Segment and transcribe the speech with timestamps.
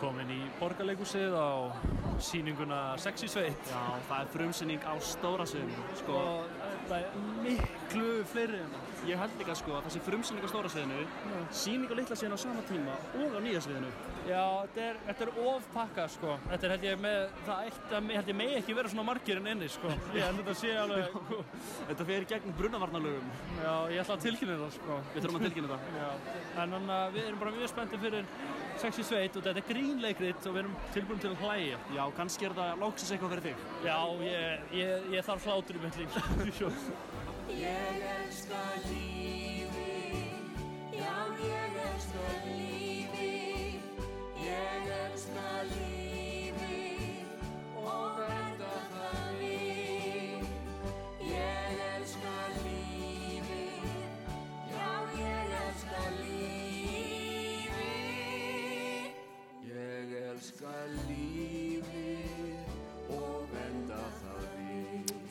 [0.00, 1.48] komin í borgarleikusið á
[2.20, 6.16] síninguna Sexy Sveit Já, það er frumsynning á stóra sviðinu, sko.
[6.16, 6.54] og
[6.90, 8.86] þetta er miklu fleiri en það.
[9.08, 11.04] Ég held líka, sko, að þessi frumsynning á stóra sviðinu,
[11.56, 13.92] síning á litla sviðinu á sama tíma og á nýja sviðinu.
[14.28, 16.34] Já, þetta er, þetta er ofpakka sko.
[16.50, 19.40] Þetta er held ég með, það eitt að, held ég megi ekki vera svona margir
[19.40, 19.92] en inni sko.
[20.12, 21.16] Ég held þetta sé alveg,
[21.88, 23.32] Þetta fer í gegnum brunnavarnalögum.
[23.64, 24.98] já, ég ætla að tilkynna það sko.
[25.14, 25.88] Við þurfum að tilkynna það.
[26.04, 26.10] Já,
[26.60, 28.28] en þannig að við erum bara mjög spenntið fyrir
[28.80, 31.80] Sexy Sveit og þetta er grínleikrit og við erum tilbúin til að hlæja.
[31.92, 33.66] Já, kannski er það lóksins eitthvað fyrir þig.
[33.84, 36.10] Já, ég, ég, ég þarf hlátur í mitt líf.
[37.50, 40.60] Ég elska lífið,
[40.96, 44.04] já ég elska lífið,
[44.46, 45.99] ég elska lífið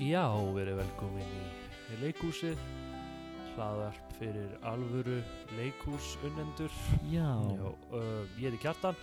[0.09, 1.33] Já, verið velkomin
[1.93, 2.57] í leikúsið.
[3.53, 5.19] Hlaðarp fyrir alvöru
[5.57, 6.73] leikúsunnendur.
[7.11, 7.27] Já,
[7.59, 8.97] Já, uh, ég heiti Kjartan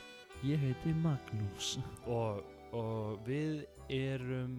[0.46, 1.76] ég heiti Magnús.
[2.06, 2.42] og,
[2.76, 4.56] og við erum,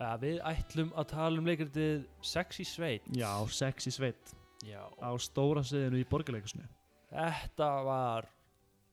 [0.00, 3.06] að við ætlum að tala um leikritið Sexy Sveit.
[3.14, 4.34] Já, sexy sveit
[4.66, 6.66] Já, á stóra sviðinu í borgarleikusinu.
[7.10, 8.28] Þetta var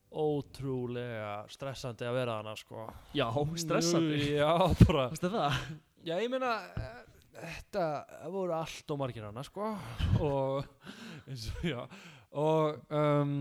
[0.08, 3.28] ótrúlega stressandi að vera hana sko Já,
[3.60, 4.22] stressandi.
[4.38, 4.52] Já,
[4.86, 5.58] bara Veistu það?
[6.06, 6.98] Já, ég meina eh,
[7.38, 7.86] þetta
[8.32, 9.72] voru allt og margir hana sko
[10.22, 10.68] og
[11.28, 11.80] eins og já
[12.38, 13.32] og um,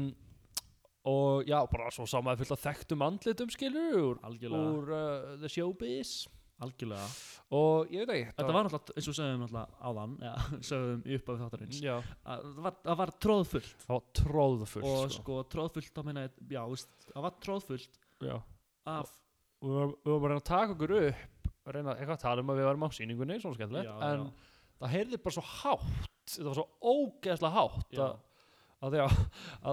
[1.08, 4.18] og já, bara svo sá maður fullt af þekktum andlitum skilur úr,
[4.50, 6.26] úr uh, The Showbiz
[6.58, 7.06] Algjörlega.
[7.54, 10.34] og ég veit ekki Þetta var náttúrulega, eins og sögum náttúrulega áðan, já,
[10.72, 13.76] sögum í upphafi þáttarins, það var, var tróðfullt.
[13.84, 15.22] það var tróðfullt og sko.
[15.22, 16.64] sko, tróðfullt, þá meina ég, já,
[17.12, 18.36] það var tróðfullt já
[18.88, 19.14] af,
[19.62, 21.37] varum, við varum bara að taka okkur upp
[21.68, 24.24] að reyna eitthvað að tala um að við varum á sýningunni svona skemmtilegt, Já, en
[24.24, 24.54] já.
[24.84, 28.16] það heyrði bara svo hátt þetta var svo ógeðslega hátt að,
[28.88, 29.20] að, að,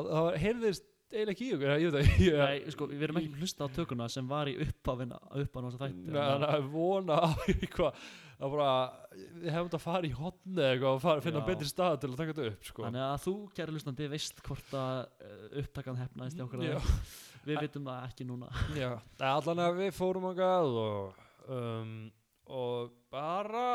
[0.00, 3.19] að það heyrðist eiginlega ekki í okkur ég veit það ég, nei, sko, við erum
[3.21, 6.06] ekki að hlusta á tökuna sem var í upphafina, upphafina þess að þætti.
[6.10, 8.00] Nei, þannig að vona á eitthvað
[8.34, 8.71] að bara,
[9.15, 11.47] við hefum þetta að fara í eitthvað og fara, finna Já.
[11.50, 12.87] betri stað til að taka þetta upp sko.
[12.88, 14.97] Þannig að þú, kæri hlustandi, veist hvort að
[15.28, 16.65] uh, upptakan hefnaðist í okkur.
[17.44, 18.49] Við vitum það ekki núna.
[18.75, 18.91] Já,
[19.28, 21.93] allan að við fórum okkar og, um,
[22.55, 23.66] og bara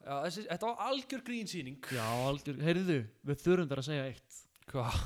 [0.00, 4.40] já, þessi, þetta var algjör grínsýning Já, algjör, heyrðu, við þurfum þér að segja eitt.
[4.70, 4.98] Hvað?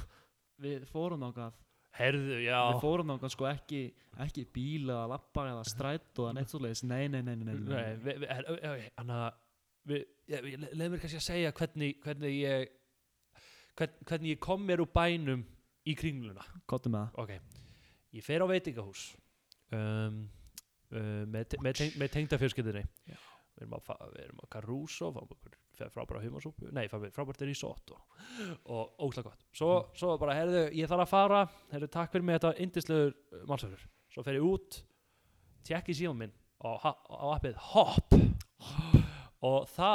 [0.65, 1.61] Við fórum náttúrulega,
[1.94, 3.83] Herðu, við fórum náttúrulega sko ekki,
[4.25, 6.83] ekki bíl eða lappa eða strætt og neitt svoleiðis.
[6.91, 7.61] Nei, nei, nei, nei, nei.
[7.71, 9.43] Nei, við, við, þannig að
[9.84, 12.73] leið mér kannski að segja hvernig, hvernig ég
[13.78, 15.44] hvern, hvernig ég kom mér úr bænum
[15.84, 17.21] í kringluna Kottu með það.
[17.25, 17.61] ok,
[18.17, 19.05] ég fer á veitingahús
[19.75, 20.23] um,
[20.94, 22.84] með, te- með, teng, með tengdafjörskildinni
[23.55, 24.41] við erum
[25.15, 27.99] við okkur fe- frábæra humarsúpu nei, við frábært risotto
[28.66, 29.44] og óslega gott.
[29.55, 31.43] Svo, svo bara, herðu, ég þarf að fara.
[31.71, 33.84] Herðu, takk fyrir mig, þetta var yndislegur málsverður
[34.15, 34.81] svo fer ég út
[35.66, 38.15] tjekki síðan minn á, á appið Hop.
[39.44, 39.91] Og þá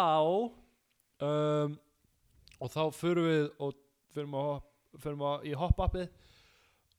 [1.26, 1.76] um,
[2.60, 3.76] og þá förum við og
[4.14, 4.46] förum, á,
[5.00, 6.08] förum á, í Hop appið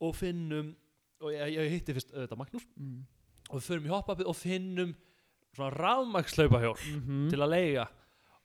[0.01, 0.73] og finnum
[1.21, 2.67] og ég, ég hitti fyrst auðvitað Magnús.
[2.81, 3.01] Mm.
[3.51, 4.93] Og við förum í Hop appið og finnum
[5.57, 7.87] svona rafmagnslaupahjól Mm til að leiga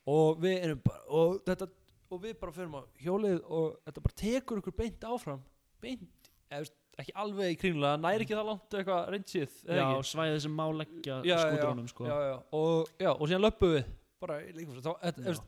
[0.09, 1.67] og við erum bara og, þetta,
[2.13, 5.41] og við bara förum á hjólið og þetta bara tekur ykkur beint áfram.
[5.81, 6.69] Beint, eða,
[7.01, 11.17] ekki alveg í kringlega næri ekki það langt eitthvað reynsið Já, svæðið sem má leggja
[11.25, 12.05] skúturunum sko.
[12.55, 13.89] Og, og síðan löpum við.
[14.23, 15.41] Bara líka þá, et, Já.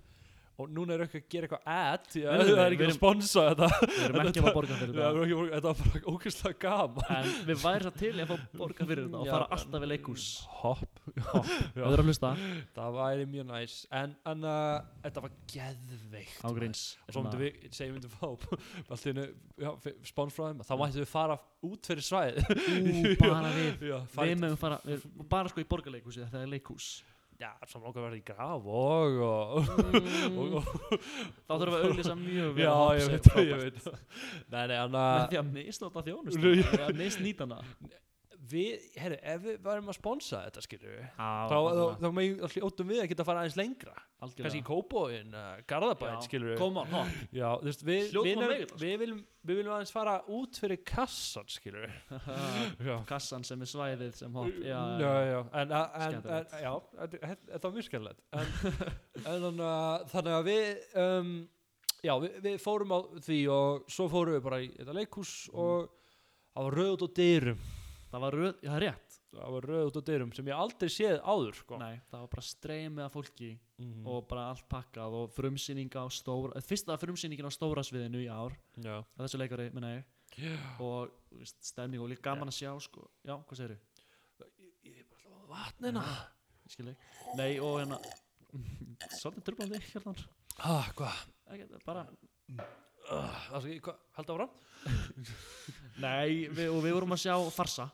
[0.57, 3.43] Og núna er ekki að gera eitthvað ad Nei, nei, það er ekki að sponsa
[3.51, 3.67] þetta.
[3.87, 5.07] Við erum ekki að borga fyrir þetta.
[5.07, 7.11] að- þetta var bara ógeðslega gaman.
[7.17, 10.25] En við væri svo til í að borga fyrir þetta og fara alltaf við leikhús.
[10.63, 11.01] hopp.
[11.13, 12.31] Við erum að hlusta.
[12.77, 13.75] Það væri mjög næs.
[14.01, 16.39] En, en uh, þetta var geðveikt.
[16.47, 16.83] Ágríns.
[17.11, 18.27] svo myndum við, segjum myndum fá
[18.87, 21.37] frá þeim þá mættum við fara
[21.67, 23.85] út fyrir svæð Ú, bara við.
[24.17, 24.79] Við mögum fara,
[25.31, 26.89] bara sko í borgarleikhúsi það er leikhús.
[27.37, 29.71] Já, saman okkur verði í graf og, og,
[30.37, 30.71] og, og
[31.45, 33.79] Þá þurfum við að auðlýsa mjög vel já, að ég veit það, ég veit.
[33.85, 37.61] Það Með að því að misnota þjónust Nú, eða misnýta hana
[38.51, 40.63] við, herru, ef við varum að sponsa þetta
[41.03, 44.63] Já, þá, þá, þá megin hljóttum við að geta að fara aðeins lengra kannski í
[44.65, 49.75] Kópóin, uh, Garðabæn on, hopp já, þú veist, við, við, að við, viljum, við viljum
[49.75, 51.51] aðeins fara út fyrir kassan
[52.87, 56.71] já, Kassan sem er svæðið sem hopp Já, já, já, en, en, en, já,
[57.51, 58.25] þetta var mjög skemmtilegt.
[58.33, 58.49] En,
[59.35, 59.47] en
[60.09, 61.33] þannig, að, við um,
[62.01, 62.99] já, við, við fórum á
[63.29, 65.91] því og svo fórum við bara í þetta leikhús og
[66.53, 67.67] það var út á dyrum
[68.17, 70.57] það var röð, já, það er rétt það var röð út á dyrum sem ég
[70.57, 71.77] aldrei séð áður sko.
[71.77, 74.07] Nei, það var bara streymið af fólki Mhm.
[74.09, 78.55] og bara allt pakkað og frumsýninga á stóra fyrsta frumsýningin á stóra sviðinu í ár
[78.81, 79.03] já.
[79.05, 80.05] að þessu leikari, minna ég
[80.37, 80.57] Já.
[80.81, 83.05] og veist, stemning og líka gaman að sjá sko.
[83.23, 83.77] já, hvað segirðu?
[84.83, 86.03] ég er bara alltaf á vatnina
[86.65, 87.99] Ég skil ekki nei, og hérna
[89.21, 90.15] svolítið tröflandi, hérna
[90.65, 91.21] ah, hvað
[91.53, 92.07] Ekki, bara,
[93.07, 94.49] það skal ég hvað halda áfram
[96.03, 97.91] nei, við, og við vorum að sjá farsa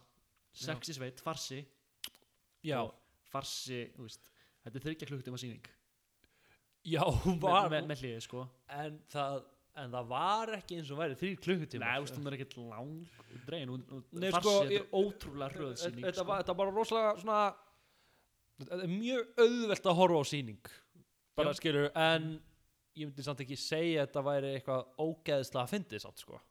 [0.53, 1.63] sexi sveit, farsi.
[2.63, 2.79] Já,
[3.31, 4.29] farsi, veist
[4.63, 5.65] þetta er þryggja klukkutíma sýning.
[6.87, 8.45] Já hún var með, með hliði, sko.
[8.75, 9.41] En það
[9.81, 12.91] en það var ekki eins og væri þrýr klukkutíma Nei, hún er ekkert lang
[13.47, 13.71] dregin.
[13.81, 16.25] Farsi, sko, þetta er ótrúlega hröð þetta sko.
[16.29, 17.39] var, þetta var bara rosalega svona
[18.61, 20.71] þetta er mjög auðvelt að horfa á sýning
[21.39, 22.29] bara skilur en
[22.93, 26.41] ég myndi samt ekki segja að þetta væri eitthvað ógeðslega að fyndið samt sko.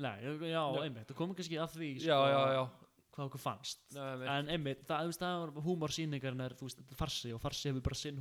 [0.00, 0.16] Nei,
[0.50, 2.79] já, einmitt, þú komum kannski að því sko, já, já, já
[3.14, 3.80] hvað okkur fannst.
[3.96, 8.18] Nei, En einmitt, það, það var húmorsýningarinn er, veist, farsi og farsi hefur bara sinn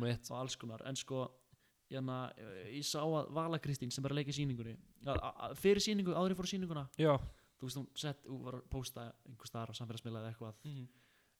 [0.00, 0.30] mitt.
[0.30, 0.82] og alls konar.
[0.88, 1.26] En sko,
[1.90, 2.18] hérna,
[2.72, 4.76] ég sá að Vala Kristín sem er að leika í sýningunni
[5.06, 7.12] að, að, Fyrir sýningu, áður ég fór á sýninguna já.
[7.58, 10.58] Þú veist, hún sett, hún var að posta einhver staðar á samfélagsmiðla eða eitthvað.
[10.68, 10.88] Mhm.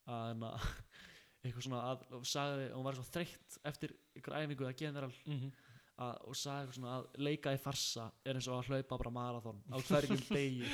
[0.08, 0.52] að, hérna,
[1.44, 5.52] eitthvað svona að, og sagði, hún var svo þreytt eftir einhver æfingu að general Mhm.
[5.98, 9.62] að, og sagði svona að leika í farsa er eins og að hlaupa bara marathon
[9.70, 10.66] á hverjum degi.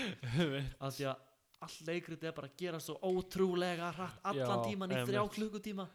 [0.81, 1.23] Að því að
[1.63, 5.87] all leikrit er bara að gera svo ótrúlega hratt allan tíman í þrjá klukkutíma.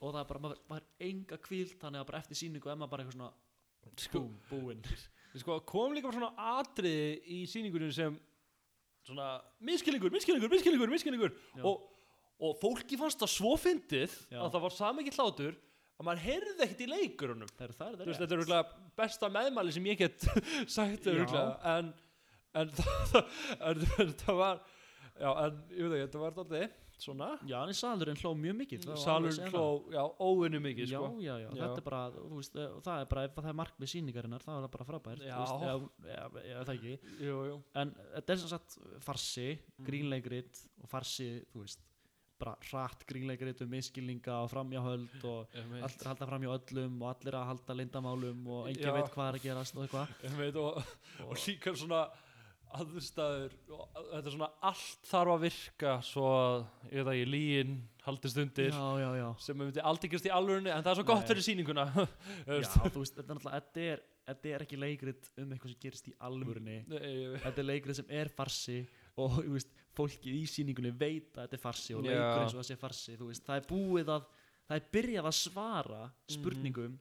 [0.00, 2.78] Og það er bara, maður, maður er enga kvíld þannig að bara eftir sýningu er
[2.78, 4.86] maður bara eitthvað svona sko, búinn.
[5.42, 8.16] sko, kom líka svona atriði í sýningunum sem
[9.04, 9.28] svona
[9.64, 11.84] miskilningur, miskilningur, miskilningur, miskilningur og,
[12.40, 14.40] og fólki fannst það svo fyndið Já.
[14.40, 15.58] að það var samikill hlátur
[15.94, 17.50] að maður heyrði ekkert í leikurunum.
[17.52, 20.26] Það er það, er veist, þetta er besta meðmæli sem ég get
[20.76, 21.92] sagt en
[22.54, 23.20] en það,
[23.60, 24.62] en, það var
[25.20, 28.84] já, en ég veit ekki, þetta var dálítið svona já, en salurinn hló mjög mikið
[28.84, 29.64] það var alveg salur að segja kló,
[29.94, 30.64] já, óvinni það.
[30.68, 31.08] mikið já, sko.
[31.24, 31.62] já, já, Já.
[31.64, 34.50] þetta er bara þú veist, eh, það er bara, ef það er markmið sýningarinnar þá
[34.54, 35.34] er það bara frábært Já.
[35.34, 35.88] þú veist,
[36.44, 36.94] já, það ekki
[37.26, 37.56] jú, jú.
[37.82, 38.78] en þetta er sem sagt
[39.08, 39.86] farsi, Mm.
[39.90, 41.80] grínleikrit og farsi, þú veist
[42.38, 45.46] bara hratt grínleikrit um miskilninga og framjáhöld og
[45.86, 49.28] allir að halda fram hjá öllum og allir að halda lindamálum og engin veit hvað
[49.32, 50.78] er að gerast og eitthvað veit, og,
[51.26, 52.04] og líka svona
[52.74, 56.56] aðstæður og þetta er svona allt þarf að virka svo að
[56.90, 60.72] ég veit ekki, líin haldist undir já, já, já, sem myndi aldrei gerast í alvörunni
[60.74, 61.28] en það er svo gott Nei.
[61.30, 61.86] fyrir sýninguna.
[61.94, 65.74] Þú já þú veist, þetta er náttúrulega þetta er, þetta er ekki leikrit um eitthvað
[65.74, 66.78] sem gerist í alvörunni.
[66.90, 68.78] Ég þetta er leikrit sem er farsi
[69.14, 72.60] og þú veist, fólkið í sýningunni veit að þetta er farsi og leikur eins og
[72.60, 74.30] það sé farsi þú veist, það er búið að
[74.64, 76.00] það er byrjað að svara
[76.34, 76.96] spurningum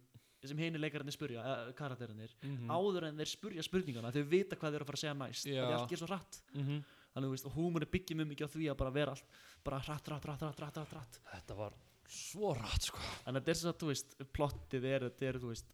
[0.50, 2.68] sem hinir leikararnir spurja, uh, karakterinir Mhm.
[2.70, 5.46] áður en þeir spurja spurningana þau vita hvað þeir eru að fara að segja næst
[5.48, 5.62] Já.
[5.64, 6.84] það er allt gerð svo hratt Mhm.
[7.14, 9.24] þannig þú veist, og húmur byggjum mjög mikið á því að bara vera allt
[9.64, 11.20] bara hratt, hratt, hratt, hratt, hratt, hratt, hratt.
[11.34, 11.74] þetta var
[12.08, 15.48] svo rætt sko en þetta er sem sagt, þú veist, plottið er, þetta er, þú
[15.54, 15.66] veist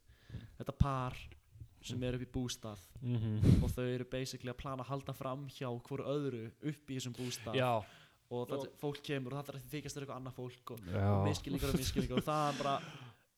[0.60, 1.16] þetta par
[1.82, 3.64] sem er upp í bústað -hmm.
[3.64, 7.16] og þau eru basically að plana að halda fram hjá hverju öðru upp í þessum
[7.16, 7.84] bústað já,
[8.32, 10.80] og þetta, fólk kemur og það er að þykjast þér eitthvað annað fólk og,
[11.26, 12.82] miskilningar og miskilningar og það er bara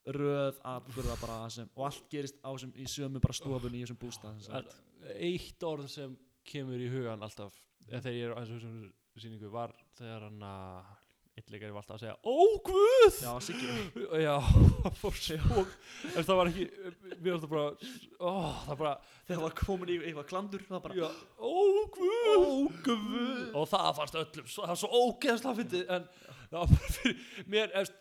[0.05, 3.99] röð atbyrða bara sem, og allt gerist á sem, í sömu bara stofunni í þessum
[4.01, 4.71] bústað
[5.17, 6.15] eitt orð sem
[6.47, 8.81] kemur í hugan alltaf þegar ég er á þessum
[9.19, 10.89] sýningu var þegar hann að
[11.37, 13.19] eitt leikari var alltaf að segja Ó Guð!
[13.23, 13.67] já, Siggi.
[14.25, 14.35] Já,
[14.83, 15.69] það fór
[16.11, 16.65] en það var ekki,
[17.21, 17.65] mér var það bara
[18.19, 18.31] ó,
[18.65, 18.93] það bara,
[19.29, 21.07] þegar var komin í eitthvað klandur það bara já,
[21.39, 21.53] ó
[21.95, 22.27] Guð!
[22.31, 22.43] Ó
[22.87, 23.45] Guð!
[23.61, 26.09] Og það fannst öllum, það var svo ógeðslega fyndið en
[26.51, 28.00] það var bara fyrir mér, efst,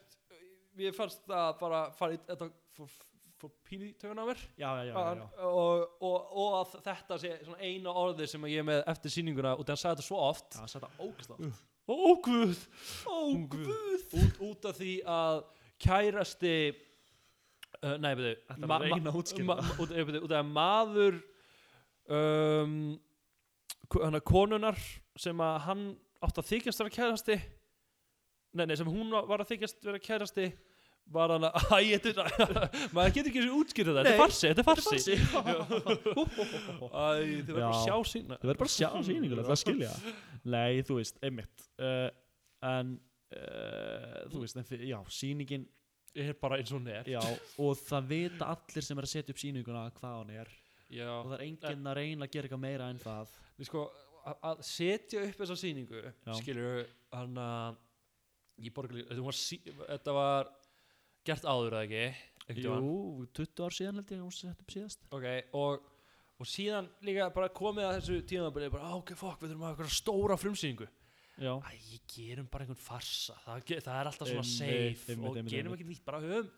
[0.81, 2.93] mér fannst það bara fara í, þetta fór,
[3.41, 4.45] fór pínu í tögun á mér.
[4.61, 5.49] Já, já, já, já, já.
[5.49, 9.57] og, og, og að þetta sé svona eina orði sem ég er með eftir sýninguna
[9.57, 10.49] og það sagði þetta svo oft.
[10.55, 11.53] Já, það setja ógæsla
[11.91, 12.61] Ó Guð,
[13.11, 13.19] ó
[13.51, 13.71] Guð.
[14.15, 15.41] Út, út af því að
[15.83, 16.55] kærasti
[17.83, 21.19] uh, nei, betur Þetta er að reyna að útskýra út, byrju, út af að maður
[22.11, 22.77] um,
[23.97, 24.79] hana, konunar
[25.19, 25.87] sem að hann
[26.21, 27.39] átt að þykjast vera kærasti
[28.55, 30.51] nei, nei, sem hún var að þykjast vera kærasti
[31.11, 31.55] var hann að,
[32.97, 34.97] maður getur ekki þessi útskýrða þetta, þetta er farsi, þetta er farsi.
[37.21, 37.85] þið verður bara að Já.
[37.85, 39.93] sjá sína Þú verður bara að sjá sýningulega, það skilja.
[40.55, 41.69] Nei, þú veist, einmitt.
[41.81, 42.09] Uh,
[42.61, 42.91] En
[43.33, 45.63] uh, Þú veist, en, já, sýningin
[46.21, 47.07] er bara eins og hún er.
[47.09, 47.21] Já,
[47.63, 50.51] og það vita allir sem er að setja upp sýninguna hvað hann er.
[50.91, 51.07] Já.
[51.21, 53.37] Og það er enginn að reyna að gera eitthvað meira en það.
[53.65, 53.85] Sko,
[54.27, 56.35] að- að setja upp þessa sýningu Já.
[56.41, 56.83] skilur
[57.15, 57.79] hann að
[59.33, 60.51] sí, þetta var
[61.27, 62.63] gert áður eða ekki?
[62.65, 65.05] Jú, 20 ár síðan held ég að sett upp síðast.
[65.15, 65.85] Ok, og,
[66.41, 69.69] og síðan líka bara komið að þessu tíðanabili bara, "Ah, ok, fuck, við þurfum að
[69.71, 70.89] hafa eitthvað stóra frumsýningu.
[71.41, 73.35] Já, Æ, gerum bara einhvern farsa.
[73.47, 76.51] Það, það er alltaf svona Einmitt, safe einmitt, og einmitt, gerum ekki nýtt bara höfum,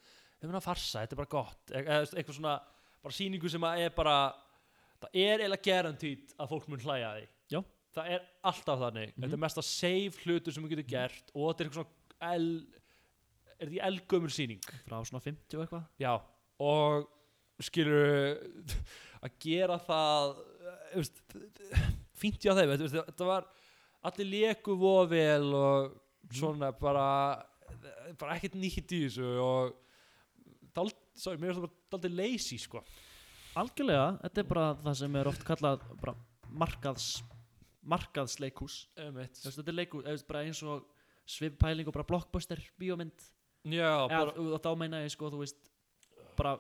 [0.43, 1.71] höfum að farsa, þetta er bara gott.
[1.71, 2.55] E eitthvað svona,
[3.03, 4.17] bara sýningu sem að er bara
[5.03, 7.29] það er eiginlega guaranteed að fólk mun hlæja að því.
[7.53, 7.61] Já.
[7.93, 11.61] það er alltaf þannig, þetta er mesta safe hlutur sem við getum gert og þetta
[11.61, 12.82] er eitthvað svona
[13.63, 14.63] er þetta í elgömmur sýning.
[14.87, 15.85] Frá svona 50 og eitthvað.
[16.03, 16.13] Já,
[16.63, 17.09] og
[17.63, 18.39] skilur
[19.25, 20.33] að gera það
[20.97, 21.23] veist,
[22.19, 23.47] fínt hjá þeim þetta var
[24.09, 25.95] allir leku voða vel og
[26.33, 27.07] svona bara
[28.19, 29.79] bara ekkert nýtt í þessu og
[30.75, 32.83] dald, sorry, mér er það daldið lazy sko.
[33.61, 36.17] Algjörlega, þetta er bara það sem er oft kallað bara
[36.53, 37.09] markaðs
[37.83, 40.85] markaðsleikús þetta er bara eins og
[41.27, 43.25] svippæling og bara blockbuster bíómynd
[43.63, 45.59] Já, eða, bara þá meina ég sko, þú veist
[46.39, 46.57] bara,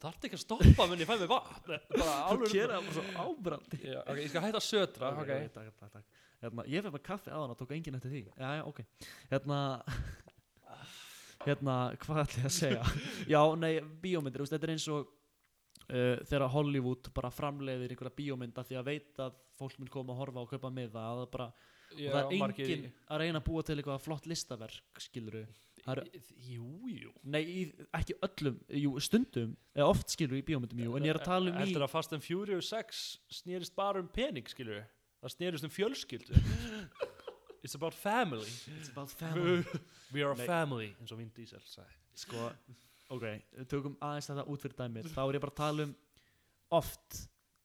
[0.00, 1.74] Þarf ekki að stoppa menn ég fæ mig vatn?
[2.00, 3.80] Bara alveg gera það bara svo ábrandi.
[3.84, 6.20] Já, ok, ég skal hætta að södra ok, ok, takk, takk, takk.
[6.40, 8.22] Hérna, ég fyrir með kaffi aðan og tók enginn eftir því.
[8.30, 8.80] Já, já, ok.
[9.28, 9.58] Hérna,
[11.46, 12.94] hérna, hvað ætla ég að segja?
[13.28, 13.72] Já, nei,
[14.06, 19.20] bíómyndir, þetta er eins og uh, þegar Hollywood bara framleiðir einhverja bíómynda því að veit
[19.26, 21.52] að fólk mun koma að horfa og kaupa miða að það
[21.90, 25.42] bara, og það er enginn að reyna að búa til eitthvað flott listaverk skiluru
[25.80, 27.10] það eru- Jú, jú.
[27.24, 27.60] Nei, í,
[27.96, 31.50] ekki öllum, jú, stundum eða oft skilur í bíómyndum, jú, en ég er að tala
[31.50, 33.04] um í Heldur að Fast and Furious 6
[33.40, 34.82] snýrist bara um pening, skilur
[35.20, 36.32] Það snýrist um fjölskyldu.
[37.62, 38.48] It's about family.
[38.80, 39.64] It's about family.
[40.14, 41.92] We are a family eins og Vin Diesel sagði.
[42.16, 42.46] Sko,
[43.12, 43.26] ok,
[43.68, 45.10] tökum aðeins þetta út fyrir dæmið.
[45.12, 45.92] Þá er ég bara að tala um
[46.80, 47.18] oft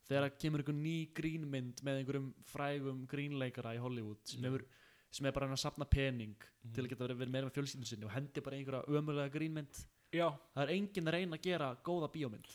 [0.10, 4.50] þegar að kemur einhver ný grínmynd með einhverjum frægum grínleikara í Hollywood sem, Já.
[4.50, 4.66] hefur,
[5.12, 6.36] sem er bara að sapna pening
[6.76, 9.82] til að geta verið, meira með fjölskyldun sinni og hendi bara einhverja ömulega grínmynd.
[10.16, 10.30] Já.
[10.54, 12.52] Það er enginn að reyna að gera góða bíómynd.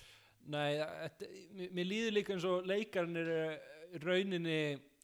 [0.51, 1.27] Nei, þetta,
[1.77, 4.61] mér, líður líka eins og leikarinn er eh, rauninni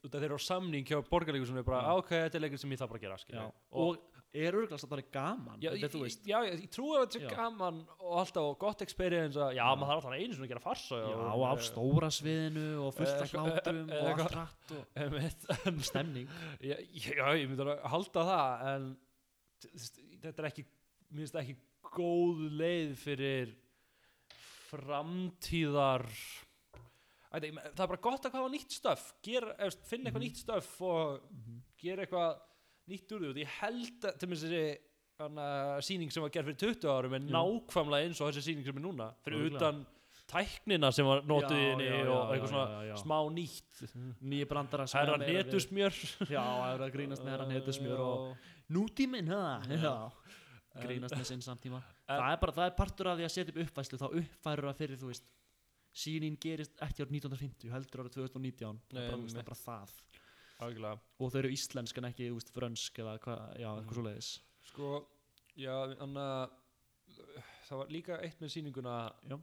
[0.06, 1.82] þeir eru á samning hjá borgarleikur sem er bara.
[1.82, 3.98] "Ah, ok, þetta er leikur sem ég þarf bara gera Já, og
[4.36, 7.36] er örgulega að það er gaman Já, þetta, ég, já, ég, trúi að þetta er
[7.38, 9.64] gaman og alltaf og gott experience já, Já.
[9.78, 13.14] maður þarf alltaf einu svona að gera farsa Já, og, á stóra sviðinu og fullt
[13.16, 14.82] Eh, af hlátum eh, og allt hratt og
[15.70, 16.28] en stemning.
[16.70, 16.76] Já,
[17.36, 18.88] ég myndi að halda það en
[20.24, 21.56] þetta er ekki mér finnst það ekki
[21.96, 23.54] góð leið fyrir
[24.66, 26.04] framtíðar
[27.36, 29.06] það er bara gott að hafa nýtt stöf
[29.86, 30.24] finna eitthvað Mhm.
[30.24, 31.20] nýtt stöf og
[31.80, 32.38] gera eitthvað
[32.90, 34.62] nýtt úr því og ég held að til mér þessi
[35.22, 35.46] hana,
[35.84, 38.84] sýning sem var gerð fyrir 20 árum er nákvæmlega eins og þessi sýning sem er
[38.84, 39.84] núna fyrir utan
[40.26, 43.82] tæknina sem var í Já, henni já, og eitthvað svona smá nýtt.
[44.26, 48.48] Nýja brandara herra er við- netusmjör Já, það er að grínast með herra netusmjör og
[48.74, 49.30] nútíminn?
[49.30, 49.94] Já,
[50.82, 51.82] grínast með sinn samtíma.
[52.06, 54.76] Það er bara, það er partur af því að setja upp uppfæslu þá uppfærur það
[54.78, 55.24] fyrir, þú veist
[55.96, 59.94] sínin gerist ekki árið 1950 heldur árið 2019 það er bara, það
[60.60, 60.98] algjörlega.
[61.20, 63.96] Og þau eru íslensk en ekki, veist, frönsk eða hvað, já, eitthvað Mm.
[63.98, 64.30] svoleiðis.
[64.70, 65.06] Sko,
[65.56, 66.50] já, hann að
[67.68, 69.12] það var líka eitt með sýninguna.
[69.28, 69.38] Já.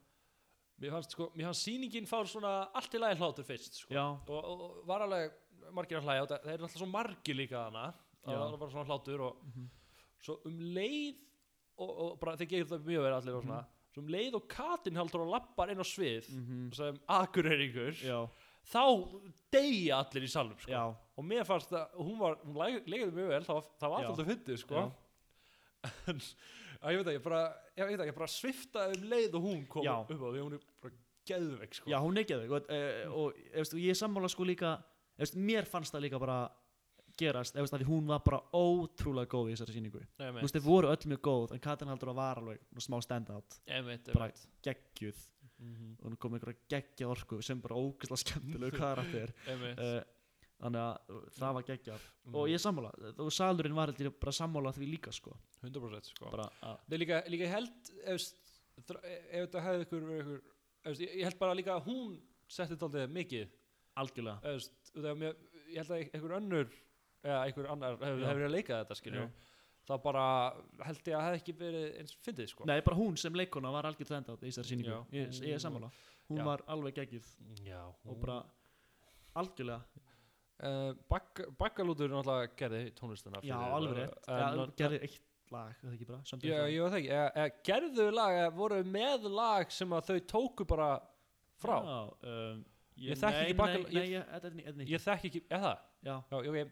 [0.81, 3.93] Mér fannst, sko, mér fannst sýningin fá svona allt í lagi hlátur fyrst, sko.
[4.27, 5.31] Og, og, var alveg
[5.71, 7.93] margir að hlæja það, er alltaf svo margir líka hana
[8.25, 9.69] það var bara svona hlátur og Mhm.
[10.23, 11.15] svo um leið
[11.77, 13.65] og, og bara þeir gerir það mjög verið allir og svona.
[13.93, 18.29] Svo um leið og Katrin haldur og lappar inn á svið mhm, sem akureyringur já,
[18.71, 18.83] þá
[19.53, 20.83] deyja allir í salnum, sko.
[21.13, 22.57] Og mér fannst að hún var, hún
[22.89, 24.83] legaði mjög vel það það var alltaf fyndið sko.
[26.09, 26.21] En
[26.83, 27.43] að ég veit ekki, bara,
[27.77, 29.93] ég veit ekki, bara svifta um leið og hún kom Já.
[30.01, 30.97] upp á því hún er bara
[31.29, 31.91] geðveik sko.
[31.91, 32.51] Já, hún er geðveik.
[32.57, 34.73] Og, uh, og ég, veist, ég sammála sko líka
[35.13, 36.39] ég veist, mér fannst það líka bara
[37.19, 40.01] gerast, ég að því hún var bara ótrúlega góð í þessari sýningu.
[40.17, 43.59] Nei, þú veist, þið voru öll mjög góð en Katrin Haldur var alveg smá stand-out.
[43.69, 45.29] Einmitt, bara einmitt.
[45.63, 49.33] Geggjuð Mhm, og hún kom með einhverja geggjað orku sem bara ógeðslega skemmtilegu karakter.
[49.83, 50.01] Uh,
[50.63, 52.03] þannig að uh, það var geggjað.
[52.25, 52.35] Mhm.
[52.39, 55.33] og ég sammála, og salurinn var heldur bara sammála því líka sko.
[55.63, 56.29] 100% sko.
[56.31, 58.27] Bara að, er líka, líka held ef,
[58.87, 60.41] þr- ef þetta hefði ykkur, ykkur
[60.91, 62.13] ef, ég held bara líka að hún
[62.47, 63.51] setti þetta aldrei mikið.
[63.99, 64.53] Algjörlega.
[64.53, 66.71] Ef, ég held að einhver önnur
[67.23, 69.27] eða einhver annar hefur verið að leika þetta skilju
[69.83, 69.89] Já.
[69.89, 70.25] þá bara
[70.87, 72.65] held ég að hefði ekki verið eins fyndið sko.
[72.65, 74.89] Nei, bara hún sem leikona var algjörð stand-out í þessari sýningu.
[74.89, 74.99] Já.
[75.19, 75.89] ég, ég er sammála,
[76.29, 76.45] hún Já.
[76.47, 77.27] var alveg geggjuð.
[77.67, 78.37] Já, og bara
[79.35, 79.83] algjörlega.
[80.63, 80.93] Uh,
[81.59, 84.27] Baggalútur náttúrulega gerði tónlistina Já, fyrir, alveg uh, rétt.
[84.29, 85.21] en Já, hann- gerði eitt
[85.51, 86.19] lag, það ekki bara?
[86.29, 90.07] Something Já, ég veit ekki, eða, eða, gerðu lag eða voru með lag sem að
[90.11, 90.91] þau tóku bara
[91.59, 91.75] frá?
[91.83, 91.97] Já,
[92.29, 92.63] um,
[93.03, 94.89] Ég þekki nei, ekki Baggal- Nei, nei, ég, þetta er ný- þetta er nýtt.
[94.93, 95.77] Ég þekki ekki, eða það?
[96.07, 96.71] Já, Já, ok,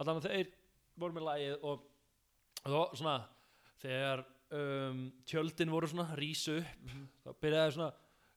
[0.00, 0.50] allan að þeir
[0.98, 1.82] voru með lagið og,
[2.64, 3.16] og var svona
[3.82, 4.24] þegar
[4.58, 7.90] um, tjöldin voru svona rísu upp þá byrjaði svona,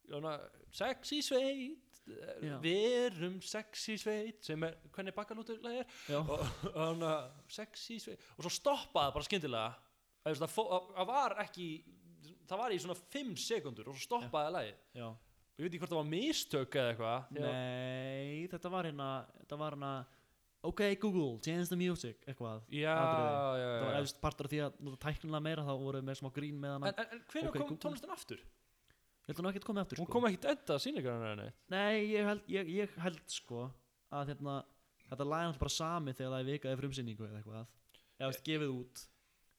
[0.09, 0.35] svona
[0.81, 1.87] sexy sveit
[2.41, 2.57] Já.
[2.63, 5.59] við erum sexy sveit sem er, hvernig bakkalútur
[6.09, 7.01] Já, og, og
[8.35, 9.73] og svo stoppaði bara skyndilega.
[10.25, 11.67] Það, það, var ekki
[12.49, 14.81] það var í svona 5 sekundur og svo stoppaði lagið.
[14.97, 15.07] Já.
[15.11, 19.07] Og ég veit ekki hvort það var mistök eða eitthvað Nei, þetta var hérna
[19.41, 19.91] Þetta var hérna
[20.61, 24.59] Ok, Google, change the music Eitthvað já, já, já, Það var eftir partur af því
[24.67, 26.91] að nota tæknilega meira þá voru við með smá grín með hana.
[26.91, 28.41] En, en, hvernig Ok, kom tónlistin aftur?
[28.41, 30.13] Ég held að hún ekkert komið aftur Hún sko.
[30.17, 33.63] kom ekkit enda sýningarinn henni Nei, ég held, ég, ég held sko
[34.11, 34.59] að hérna,
[35.07, 37.69] þetta er náttúrulega bara sami þegar það er vikaði frumsýningu eða eitthvað.
[38.19, 39.03] Eða veist, gefið út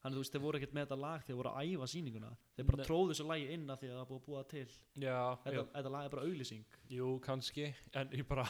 [0.03, 2.31] þannig þú veist, þeir voru ekkert með þetta lag þegar þeir voru að æfa sýninguna.
[2.57, 4.65] Þeir bara tróðu þessu lagi inn að því að það búið að búa til.
[5.05, 6.79] Já, þetta, þetta lag er bara auglýsing.
[6.93, 7.69] Jú, kannski.
[8.03, 8.47] En ég bara,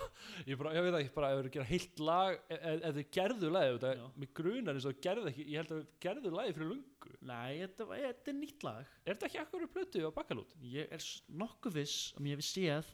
[0.49, 3.11] ég bara, ég veit ekki bara ef við gera heilt lag, e- ef, ef þið
[3.19, 6.59] gerðu lagið þetta, mig grunar eins og gerðu ekki, ég held að við gerðu lagið
[6.59, 6.89] fyrir lungu
[7.23, 8.91] Nei, þetta, þetta er nýtt lag.
[9.05, 10.55] Er þetta ekki akkur plötu á bakkalút?
[10.63, 11.07] ég er
[11.43, 12.91] nokkuð viss að ég hef séð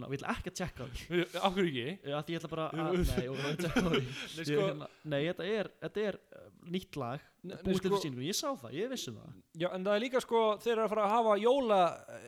[0.00, 1.18] þannig að við ætla ekki að tjekka því.
[1.48, 1.84] Akkur ekki?
[2.10, 4.00] Já, því ég ætla bara að, nei, og að tjekka á því.
[4.10, 7.26] Nei, Ég, sko, hérna, nei þetta er, þetta er uh, nýtt lag.
[7.44, 9.34] Búið til sko- fyrir sýningu, ég sá það, ég vissi það.
[9.60, 11.80] Já, en það er líka sko, þeir eru að fara að hafa jóla
[12.16, 12.26] eh,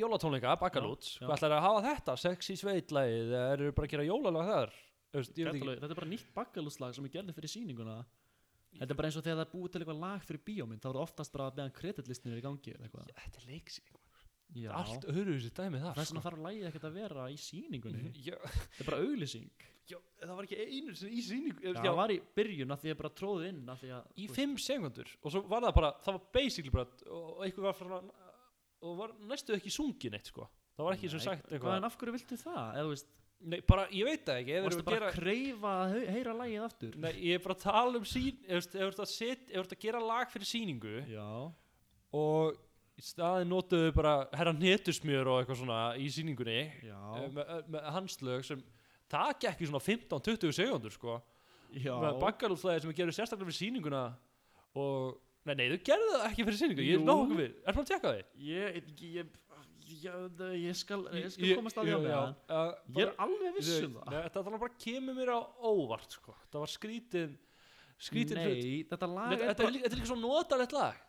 [0.00, 1.12] jólatónleika, bakkalút.
[1.20, 4.74] Hvað ætlar að hafa þetta, sexy sveitlagið eða eru bara að gera jólalag þar?
[5.12, 5.76] Ég ekki.
[5.76, 8.00] Þetta er bara nýtt bakkalúslag sem ég gerði fyrir sýninguna.
[8.72, 10.86] Þetta er bara eins og þegar það er búið til eitthvað lag fyrir bíómynd þá
[10.88, 13.98] er það oftast bara meðan kreditlistin er í gangi Þetta er leiksýning,
[14.52, 16.24] Já, allt öðru þessi dæmi þar það er svona sko.
[16.28, 18.10] þarf lagið ekkert að vera í sýningunni.
[18.20, 19.68] Já, Þetta er bara auglýsing.
[19.88, 22.92] Já, það var ekki einu sinni í sýningu Já, það var í byrjun að því
[22.92, 26.16] að bara tróðu inn að að í fimm sekundur og svo var það bara, það
[26.18, 27.96] var basically bara og og eitthvað var frá
[28.82, 30.46] og var næstu ekki sungin eitt sko.
[30.76, 31.76] Það var ekki sem nei, sagt Hvað eitthvað.
[31.76, 32.62] en af hverju viltu það?
[32.62, 33.10] Eða þú veist,
[33.52, 36.98] nei, bara, ég veit það ekki varstu bara að kreyfa að heyra lagið aftur?
[37.02, 40.48] nei, ég er bara að tala um sín ef þú ert að, gera lag fyrir
[40.48, 41.28] sýningu Já,
[42.22, 42.60] og
[43.02, 47.88] í staðin notuðu bara herra netusmjör og eitthvað svona í sýningunni já, eh, með, með
[47.96, 48.62] hans lög sem
[49.10, 51.18] það gekk í svona 15-20 sekundur sko.
[51.72, 51.92] Já.
[51.98, 54.04] Með bakkalúflæði sem við gerum sérstaklega fyrir sýninguna
[54.78, 57.54] og Nei, nei, þú gerðu það ekki fyrir sýningu, ég er nokkuð við.
[57.66, 58.20] Er það að tjekka því?
[58.46, 59.30] Ég, ég,
[60.04, 63.10] ég, það- ég skal, ég skal komast að því á já, meðan uh, Ég er
[63.24, 64.12] alveg viss um það.
[64.20, 66.36] þetta þannig bara kemur mér á óvart sko.
[66.52, 67.34] Það var skrítin
[67.98, 71.02] Skrítin hlut Nei, þetta lag Þetta er er, líka- er svo notalegt lag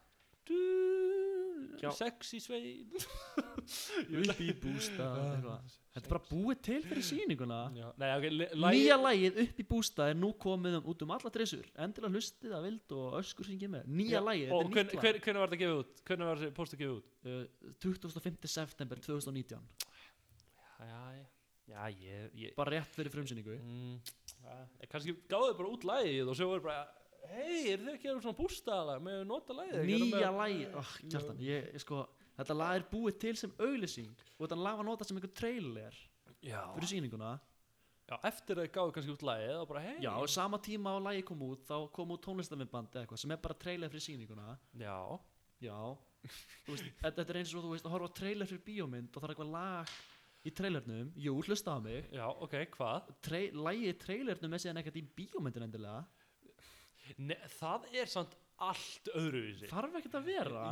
[1.83, 1.89] Já.
[1.97, 2.91] Sexy svein
[4.23, 5.17] upp í bústað.
[5.93, 9.65] Þetta er bara búið til fyrir sýninguna Já, Nei, ok, li- Nýja lagið upp í
[9.69, 13.45] bústað er nú komið um, út um alla dressur Endilega hlustið að vild og öskur
[13.49, 16.01] syngið með Nýja lagið, Og þetta er hven, nýtt hver, hvernig var þetta gefið út?
[16.09, 17.13] Hvernig var þessi póstu gefið út?
[17.29, 18.49] uh, 25.
[18.55, 19.69] september 2019
[20.83, 21.23] Já, já,
[21.75, 23.95] já, ég, ég Bara rétt fyrir frumsýningu mm,
[24.47, 24.57] ja,
[24.91, 26.81] Kannski gáðu bara út lagið og svo voru bara
[27.31, 29.79] Hei, er þið ekki að svona bústaðalag með að nota lagið?
[29.87, 34.45] Nýja lagið, oh, kjartan ég, ég sko, Þetta lag er búið til sem auglýsing Og
[34.45, 35.97] þetta lag var notað sem einhver trailer.
[36.43, 37.33] Já, Fyrir sýninguna.
[38.09, 40.99] Já, eftir að þið gáðu kannski út lagið og bara hei Já, sama tíma á
[41.05, 44.57] lagið kom út Þá kom út tónlistamindband eða eitthvað Sem er bara trailer fyrir sýninguna.
[44.81, 44.97] Já,
[45.63, 45.77] Já.
[46.67, 49.33] Veist, þetta, er eins og þú veist að horfa trailer fyrir bíómynd og það er
[49.33, 49.93] eitthvað lag
[50.43, 51.11] í trailernum.
[51.23, 52.09] Jú, hlusta á mig.
[52.11, 53.09] Já, ok, hvað?
[53.23, 56.03] Tra Lagið í trailernum er síðan ekkert í bíómyndin endilega
[57.17, 59.67] Ne, það er samt allt öðruvísi.
[59.71, 60.63] Þarf ekkert að vera?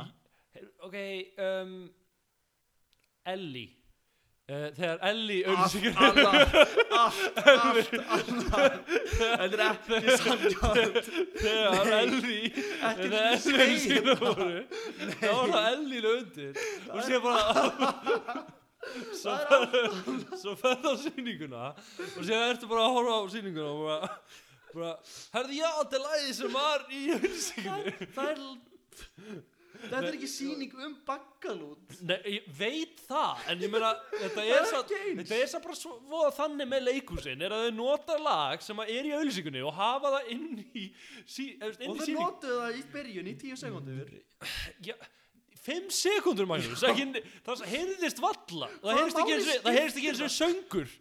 [0.86, 0.96] Ok,
[1.42, 1.76] um,
[3.32, 3.70] Ellie.
[4.50, 6.34] Uh, Þegar Ellie Allt auglýsingin- annað.
[6.98, 8.72] Allt, allt annað.
[9.12, 14.18] Þetta er ekki sannkvæmt Þegar Nei, Ellie ekki Þegar Ellie segja auglýsingin það.
[14.18, 14.58] voru
[15.22, 16.52] þá var það Ellie undir.
[16.90, 17.42] Og sé bara
[19.22, 21.64] svo Það er fer- svo ferð á sýninguna.
[22.18, 24.10] Og sér ertu bara að horfa á sýninguna og bara
[25.36, 28.44] herði þetta er lagið sem var í auglýsingunni Það er
[29.82, 34.60] Þetta er ekki sýning um bakkalút Nei, ég veit það, en ég meina þetta er
[34.60, 34.74] eins.
[35.18, 39.08] þetta er samt bara svo þannig með leikhúsin er að þau nota lag sem er
[39.08, 40.84] í auðlýsingunni og hafa það inn í,
[41.26, 44.14] sí, inn Og í það sýning notuðu það í byrjun í tíu sekundur
[44.86, 44.94] Já,
[45.62, 49.02] fimm sekundur Magnús það heyrðist valla það
[49.68, 50.96] heyrðist ekki eins og söngur.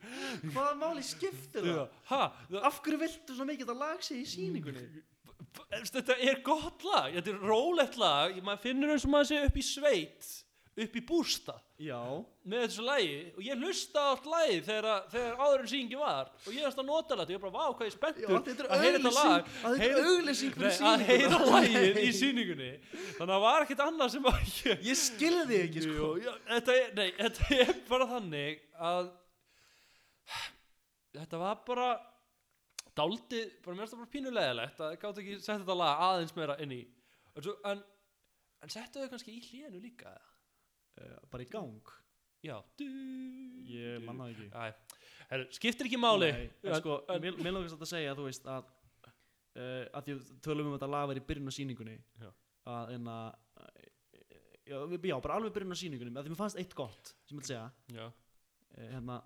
[0.52, 1.72] Hvaða máli skiptir
[2.10, 2.36] það?
[2.62, 4.86] Af hverju viltu svo mikið að lag sig í sýningunni?
[5.92, 7.10] þetta er gott lag.
[7.18, 10.32] Þetta er rólegt lag, maður finnur eins og maður sé upp í sveit
[10.82, 11.98] upp í bústa Já.
[12.46, 16.28] Með þessu lagi og ég hlusta allt lagi þegar, að- þegar áður en sýningi var
[16.36, 18.84] og ég varst að nota þetta, ég var bara, vá, hvað ég er spenntur að
[18.84, 19.50] heyra þetta lag.
[19.70, 22.12] að heyra- auglýsing fyrir Nei, að heyra lagið í Nei.
[22.20, 22.70] sýningunni.
[22.92, 26.12] Þannig að það var ekkert annað sem að ég, Ég skilði ekki sko.
[26.52, 29.12] Þetta, er, nei, þetta er bara þannig að
[31.18, 31.90] þetta var bara
[32.98, 36.58] dálítið, bara mér finnst það bara pínulegilegt að gátt ekki sett þetta lag aðeins meira
[36.64, 36.82] inn í.
[37.40, 37.82] En,
[38.62, 40.12] en settu þau kannski í hlénu líka
[41.32, 41.92] bara í gang.
[42.44, 42.58] Já.
[43.72, 44.48] Ég manna það ekki.
[44.52, 44.98] Æ,
[45.32, 46.32] heru, skiptir ekki máli.
[46.34, 48.66] Nei, en sko, mér langast að segja þú veist að
[49.56, 52.32] uh, að því við tölum um þetta lag verið í byrjun á sýningunni Já.
[52.72, 53.30] að en að
[54.72, 57.38] já, við- já, bara alveg byrjun á sýningunni að því mér fannst eitt gott sem
[57.38, 57.64] ég vil segja.
[57.96, 58.06] Já,
[58.78, 59.18] eh, hérna,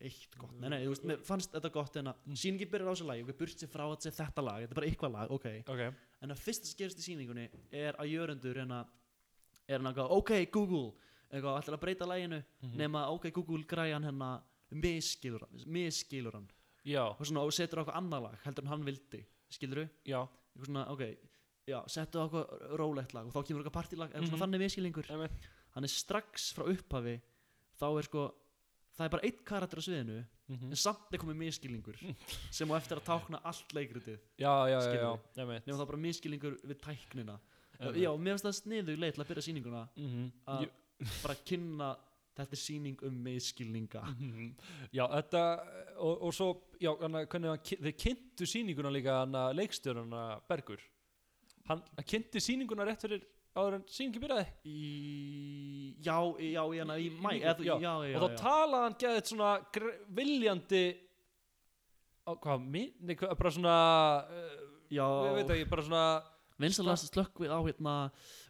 [0.00, 2.38] eitt gott, nei nei, þú veist, mér fannst þetta gott en að Mm.
[2.42, 4.80] sýningi byrjar á þessu og við burt sér frá að segja þetta lag, þetta er
[4.80, 5.46] bara eitthvað lag, ok.
[5.68, 5.94] Ok.
[6.22, 8.86] En að fyrsta sem gerist í sýningunni er að jörendur en að
[9.68, 10.92] er hann að ok Google
[11.32, 12.42] eitthvað ætlar að breyta laginu?
[12.62, 12.76] Mhm.
[12.76, 14.42] nema ok Google græjan hérna
[14.74, 16.48] misskilur hann, misskilur hann.
[16.84, 20.28] Já, og, svona, og setur eitthvað annar lag heldur en hann vildi, skilur þú já,
[20.64, 21.02] svona ok,
[21.68, 24.30] já, á eitthvað rólegt lag og þá kemur partílag, eitthvað Mhm.
[24.30, 25.32] svona þannig misskilingur einmitt.
[25.74, 27.20] Hann er strax frá upphafi
[27.80, 28.34] þá er sko
[28.96, 30.70] það er bara eitt karakter á sviðinu Mhm.
[30.70, 31.96] en samt er komið miskilningur
[32.50, 35.66] sem á eftir að tákna allt leikritið já, já, já, já, einmitt.
[35.66, 37.40] Nema það bara miskilningur við tæknina.
[37.80, 39.88] Já, mér finnst það sniðu leið til að byrja sýninguna.
[39.96, 40.32] Mhm.
[40.46, 40.70] að
[41.22, 41.88] Bara kynna
[42.34, 44.54] þetta er sýning um miskilninga Mhm.
[44.94, 45.42] Já, þetta
[45.98, 46.48] og, og svo,
[46.82, 50.14] já, hana, hvernig þið kynntu sýninguna líka hann að leikstjórun
[50.48, 50.80] Bergur.
[51.68, 53.22] Hann, kynnti sýninguna rétt fyrir
[53.54, 54.46] áður en sýningi byrjaði?
[54.66, 59.52] Í, já, já, hana í mæ já, já, já, og þá talaði hann geðið svona
[60.18, 60.84] viljandi
[62.26, 63.76] á hvað, mi- nei, hvað, bara svona
[64.26, 64.54] uh,
[64.90, 66.04] já, ég veit ekki, bara svona
[66.62, 67.94] vinsalast slökkvið á hérna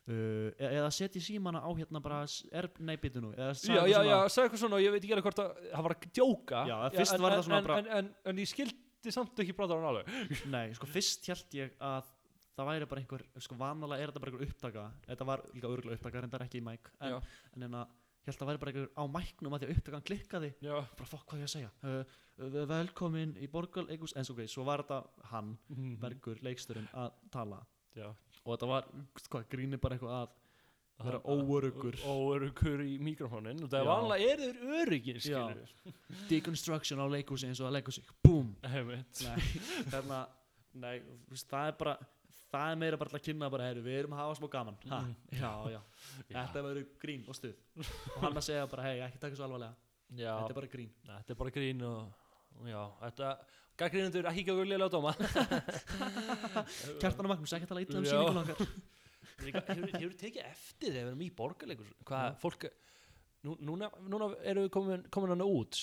[0.09, 3.87] uh, e- eða setja símana á hérna bara s- er, nei, býtu nú eða já,
[3.89, 6.09] já, já, sagði eitthvað svona og ég veit ekki alveg hvort að það var að
[6.19, 6.65] djóka.
[6.69, 9.57] Já, fyrst en, var en, það svona en, bara- en, en, ég skildi samt ekki
[9.57, 10.13] brandar hann alveg.
[10.55, 12.13] Nei, sko fyrst held ég að
[12.55, 14.85] það væri bara einhver, sko vanalega er þetta bara einhver upptaka.
[15.09, 17.19] Þetta var líka örgulega upptaka, reyndar ekki í mæk en, Já.
[17.57, 17.81] hérna,
[18.25, 20.51] held að það væri bara einhver á mæknum að því að upptakan klikkaði.
[20.63, 21.73] Já, bara fokk hvað á ég að segja?
[21.83, 25.01] Uh, velkomin í Borgal Eigus en svo, okay, svo var þetta
[25.33, 25.97] hann, Mhm.
[26.01, 27.59] Bergur, leiksturinn að tala
[27.97, 28.09] já.
[28.45, 28.89] Og þetta var,
[29.31, 30.33] hvað, grínir bara eitthvað að
[31.05, 31.97] vera óöruggur.
[32.07, 35.41] Óöruggur í mikrofónin og það er vanlega er þeir öryggir Já.
[35.49, 35.95] skilur
[36.31, 38.53] deconstruction á leikhúsi eins og að leikhúsi boom,
[39.91, 40.21] þarna
[40.85, 40.99] nei,
[41.31, 41.97] veist, það er bara
[42.55, 44.77] það er meira bara að kynna bara, við erum að hafa smá gaman.
[44.91, 45.15] Ha, Mm.
[45.43, 45.81] já, já,
[46.31, 47.57] þetta verður grín og stuð.
[48.15, 49.75] Og hann að segja bara, hei, ekki taka svo alvarlega.
[50.15, 50.93] Já, þetta er bara grín.
[51.09, 52.24] Þetta er bara grín og
[52.71, 53.31] já, þetta
[53.81, 55.15] gaggrínundur ekki ekki að gullilega dóma
[57.03, 58.67] Kjartan og Magnús, ekki að tala illa um okkar.
[59.45, 61.89] Líka, hefur, hefur tekið eftir þegar við erum í borgarleikur?
[62.07, 62.67] Hvað fólk
[63.45, 65.81] nú, núna, núna erum við komin, komin hana út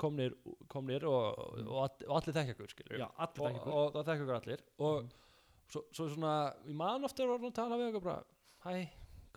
[0.00, 0.34] komnir,
[0.70, 2.36] komnir og, og, all, og allir
[3.28, 4.64] allir og, og það þekka ykkur allir.
[4.84, 5.12] Og
[5.70, 6.34] svo, svo svona,
[6.66, 8.18] ég man ofta að vera að tala við okkur bara,
[8.66, 8.74] hæ,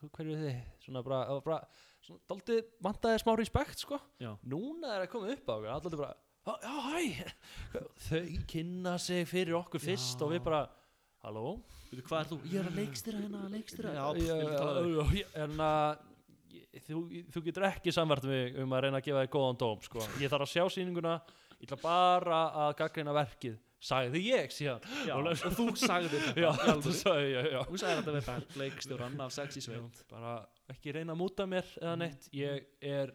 [0.01, 0.59] hver er þið?
[0.87, 1.61] Svona bara, bara
[2.01, 4.01] svona, daldið vantaði smá respekt sko.
[4.49, 6.13] Núna er að koma upp á okkur allir bara,
[6.45, 7.33] "Já, hæ?
[8.09, 10.25] Þau kynna sig fyrir okkur fyrst Já.
[10.25, 10.61] og við bara,
[11.23, 11.61] halló?
[11.91, 12.37] Veitu, hvað er þú?
[12.51, 15.97] Ég er að leikstýra hérna, leikstýra Já, já, en að
[16.51, 17.01] ég- þú,
[17.31, 19.99] þú getur ekki samvært mig um að reyna að gefa þig góðan dóm sko.
[20.19, 21.21] ég þarf að sjá sýninguna
[21.59, 24.81] ég ætla bara að gaggrina verkið sagði ég síðan.
[25.07, 29.19] Já, Og og þú sagðir þetta já, í sagði Þú sagðir þetta við Berg, leikstjóran
[29.25, 30.03] af Sexy Sveit.
[30.09, 32.29] Bara ekki reyna að múta mér eða neitt.
[32.31, 33.13] Ég er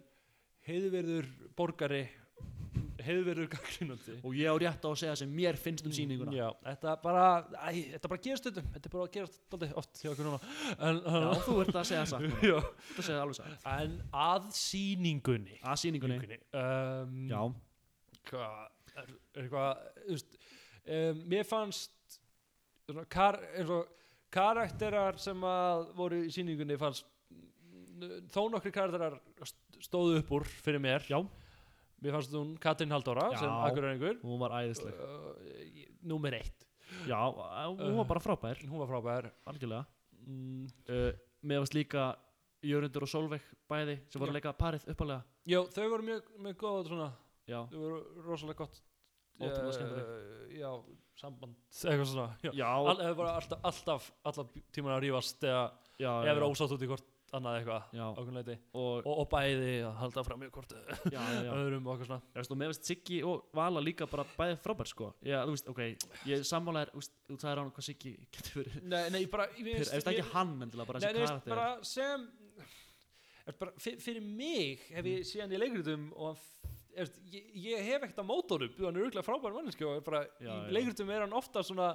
[0.67, 2.09] heiðverður borgari
[3.05, 6.33] heiðverður gaggrínandi Og ég á rétt á að segja sem mér finnst um sýninguna.
[6.37, 7.25] já, þetta bara
[7.67, 8.69] æ, þetta bara gerast stundum.
[8.75, 10.41] Þetta er bara að gerast dálítið oft hjá okkur núna.
[10.77, 12.25] En, Já, þú ert að segja satt.
[12.25, 12.41] Núna.
[12.51, 12.57] já.
[12.63, 13.67] Þú ert að segja alveg satt.
[13.77, 15.59] En að sýningunni.
[15.63, 17.43] Að Sýningunni, um, Já,
[18.31, 18.57] hvað
[18.97, 20.39] er, er eitthvað þú veist,
[20.97, 22.21] um, mér fannst
[22.87, 23.93] svona, kar, eins og
[24.37, 30.47] karakterar sem að voru í sýningunni fannst mm, þó nokkri karakterar st- stóðu upp úr
[30.65, 31.05] fyrir mér.
[31.11, 31.21] Já.
[32.03, 33.39] Mér fannst hún Katrín Halldóra Já.
[33.41, 34.21] sem akureyringur.
[34.23, 34.95] Hún var æðisleg.
[34.95, 36.67] Uh, númer eitt.
[37.09, 37.19] Já,
[37.71, 38.61] hún var bara frábær.
[38.67, 39.31] hún var frábær.
[39.47, 39.87] Algjörlega.
[40.27, 41.13] Mm, uh,
[41.47, 42.17] Mér varst líka
[42.67, 45.23] Jörundur og Solveig bæði sem voru að leika parið uppalega.
[45.47, 47.09] Já, þau voru mjög, mjög góð svona,
[47.47, 48.81] Já, þau voru rosalega gott
[49.37, 50.55] Ótrúlega eh, skemmtileg.
[50.57, 50.71] já,
[51.21, 51.59] samband.
[51.77, 52.51] Eitthvað svona já.
[52.57, 56.89] já, All, eða bara alltaf, alltaf, alltaf tíman að rífast eða vera ósátt út í
[56.91, 58.05] hvort annað eitthvað Já.
[58.17, 61.51] ákveðleiti og, og, og bæði að halda fram í hvort já, já, já.
[61.55, 64.59] öðrum og okkur svona Ég veist, og mér veist Siggi og Vala líka bara bæði
[64.65, 65.83] frábær sko Já, þú veist, ok,
[66.31, 69.97] ég sammála er þú á hann hvað Siggi getur verið Nei, nei, bara Ég veist
[70.13, 72.29] ekki hann endilega, bara Nei, þessi nei, veist, karakter bara sem
[73.47, 76.41] er bara, fyr, Fyrir mig hef ég síðan í leikritum og
[76.97, 80.25] er, ég, ég hef ekkert að mótónu hann er auðvitað frábær manneski og er bara,
[80.41, 80.75] Já, í já.
[80.79, 81.93] leikritum er hann ofta svona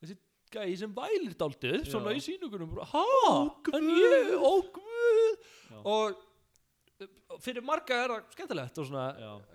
[0.00, 0.16] þessi
[0.54, 2.72] gæi sem vælir daldið svona í sýningunum.
[2.74, 3.04] Bara, ha,
[3.78, 5.44] en ég, ó guð.
[5.70, 5.78] Já.
[5.84, 6.18] og
[7.04, 9.06] uh, fyrir marga er það skemmtilegt og svona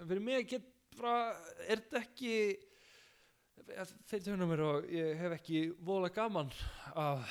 [0.06, 1.18] fyrir mig get bara
[1.68, 2.38] er þetta ekki
[4.08, 6.52] fyrir tögnum mér og ég hef ekki vola gaman
[6.96, 7.28] af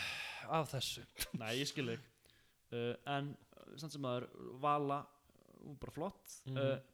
[0.51, 1.05] af þessu.
[1.41, 2.03] Nei, ég skil þig.
[2.75, 4.09] Uh, En uh, samt sem
[4.63, 6.35] Vala, uh, hún er bara flott.
[6.49, 6.59] Mhm.
[6.59, 6.94] uh,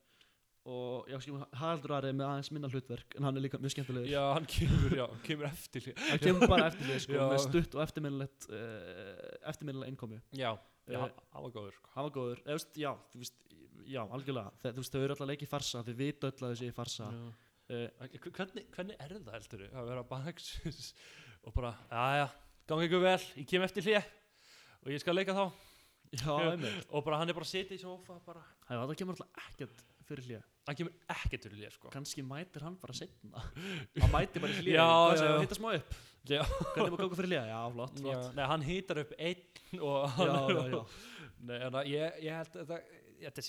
[0.69, 4.11] Og já, skilum Haraldur Ari með aðeins minna hlutverk En hann er líka mjög skemmtilegur.
[4.13, 7.23] Já, hann kemur, já, hann kemur eftir hlé- Hann kemur bara eftir því sko, Já.
[7.33, 10.59] Með stutt og eftirminnilegt uh, Eftirminnilega innkomi Já, já,
[10.91, 10.99] Eh,
[11.33, 11.91] hann var góður sko.
[11.95, 13.43] Hann var góður, eða, veist, já, þú veist,
[13.89, 14.53] já, algjörlega.
[14.61, 17.09] Þe, Þú veist, þau eru alltaf í farsa Þau vita öll að í farsa.
[17.15, 17.27] Já.
[17.71, 20.93] uh, Hva- hvernig, hvernig er það heldur að vera baksis
[21.47, 22.27] og bara, já, já,
[22.69, 24.03] gangi ykkur vel ég kem eftir hlje
[24.85, 25.47] og ég skal leika þá?
[26.21, 26.85] Já, einmitt.
[26.91, 29.87] Og bara hann er bara að sitja í sofa bara, Já, það kemur alltaf ekkert
[30.11, 31.91] fyrir hlýja hann kemur ekkert fyrir hlje sko.
[31.91, 33.43] Kannski mætir hann bara setna
[34.03, 35.41] Hann mætir bara hlýja Já, Hvað já, segir, já.
[35.47, 35.97] hitta smá upp?
[36.31, 36.43] Já.
[36.45, 37.45] Hvernig maður ganga fyrir hlýja?
[37.51, 38.31] Já, flott, flott.
[38.37, 40.85] nei, hann hýtar upp einn og Já, hann já,
[41.41, 43.45] Nei, að ég, ég held þetta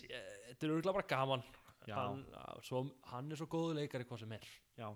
[0.64, 1.42] er örgulega bara gaman.
[1.92, 2.22] Hann,
[2.64, 4.46] svo, hann er svo góðu leikari hvað sem er.
[4.80, 4.88] Já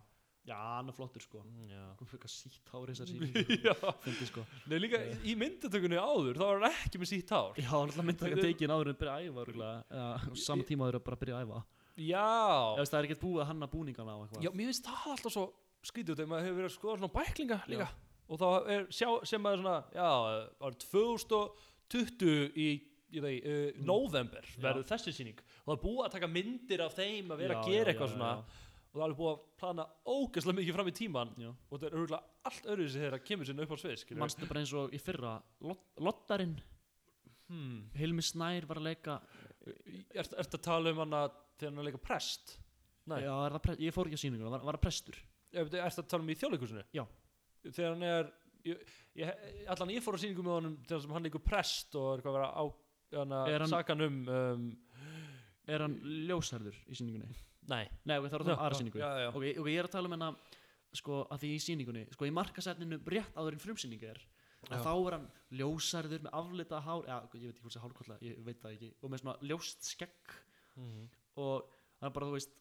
[0.46, 1.40] Já, hann er flottur sko.
[1.66, 3.08] Já, Hún fyrir eitthvað sítt hár þessar
[3.66, 3.74] já.
[4.04, 4.44] Fyndi sko.
[4.70, 7.56] Nei, líka í, í myndatökunni áður þá var hann ekki með sítt hár.
[7.58, 9.72] Já, hann ætla að mynda ekki tekin áður en byrja að æfa.
[9.90, 11.64] Eða Saman tíma áður en bara að byrja að æfa
[11.96, 12.28] Ef já,
[12.78, 14.42] veist, það er ekkert búið að hanna búningana á eitthvað.
[14.46, 15.46] Já, mér finnst það alltaf svo
[15.90, 17.88] skrítið þegar maður hefur verið að skoða svona bæklinga líka.
[18.26, 20.10] Og þá er sjá, sem maður svona já,
[20.68, 20.78] árið
[21.90, 23.86] 2020 í, uh, Mm.
[23.88, 24.60] november Já.
[24.66, 25.40] verður þessi sýning.
[25.64, 27.94] Og það er búið að taka myndir af þeim að vera Já, að gera já,
[27.94, 28.32] eitthvað já, svona.
[28.36, 28.65] já.
[28.96, 31.50] Og það er alveg búið að plana ógeðslega mikið fram í tíman Já.
[31.52, 34.62] og það er örgulega allt öðru sem þeirra kemur sinna upp á svið Manstu bara
[34.64, 35.34] eins og í fyrra
[35.68, 36.56] Lot- Lottarinn,
[37.50, 37.82] hmm.
[38.00, 39.18] Hilmi Snær var að leika
[40.16, 42.56] Ert ert að tala um hann að þegar hann er að leika prest?
[43.06, 45.20] Nei, Já, er pre- ég fór ekki á sýninguna, var, var það prestur
[45.56, 46.84] þú ert að tala um í þjóðleikusinu?
[46.96, 47.04] Já.
[47.66, 48.32] Þegar hann er
[48.66, 48.82] ég,
[49.20, 52.36] ég, allan ég fór á sýningu með honum þegar hann leikur prest og er eitthvað
[52.36, 52.64] að vera á
[53.16, 54.66] hana, Er sakan um, um
[55.66, 55.96] Er hann
[56.30, 57.30] ljósærður í sýningunni?
[57.72, 57.84] Nei.
[58.06, 59.02] Nei, er það aðra sýningu.
[59.02, 60.36] Já, já, ok, ok, ég er að tala um hennar
[60.96, 64.22] sko, að því í sýningunni, sko, í markasætninu rétt áður en frumsýning er
[64.66, 65.26] að þá er hann
[65.60, 68.76] ljósærður með aflita hár já, ég veit ekki hvort það er hálfkvalla, ég veit það
[68.78, 70.38] ekki og með svona ljóst skegg.
[70.76, 71.04] Mhm.
[71.42, 71.68] og
[72.00, 72.56] það er bara, þú veist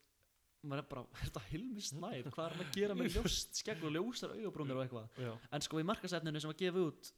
[0.64, 2.29] maður er bara, er þetta Hilmi Snær?
[2.35, 5.81] Hvað er hann að gera með ljóst skegg og ljósar augabrúnir og eitthvað, en sko
[5.81, 7.11] í markasætninu sem var gefið út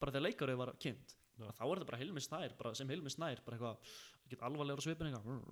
[0.00, 1.48] bara þegar leikarið var kynnt Já.
[1.58, 3.90] þá er þetta bara Hilmi Snær, bara sem Hilmi Snær bara eitthvað,
[4.26, 5.42] ekki alvarlegur svipin eitthvað,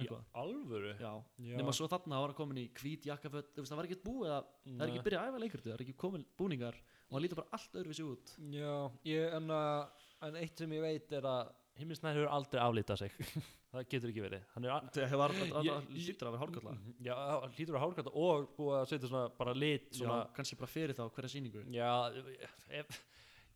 [0.00, 0.08] Í
[0.40, 0.94] alvöru?
[0.96, 1.12] Já,
[1.44, 1.56] Já.
[1.60, 4.34] nema svo þarna var hann komin í hvít jakkaföt þú veist, það var ekki búið
[4.38, 6.80] að, það er ekki byrjað að æfa leikurtu það er ekki komin búningar
[7.10, 8.34] og hann lítur bara allt öðruvísi út.
[8.54, 8.74] Já,
[9.10, 13.14] ég, en, uh, en eitt sem ég veit er að Himmisnær hefur aldrei aflítað sig.
[13.70, 14.46] Það getur ekki verið.
[14.58, 14.64] Er
[15.12, 16.72] það lítur að vera hárkalla.
[17.06, 20.58] Já, hann hlýtur að hárkalla og búið að setja svona bara lit já, svona, kannski
[20.58, 21.62] bara fyrir þá hverja sýningu.
[21.70, 22.98] Já, ég,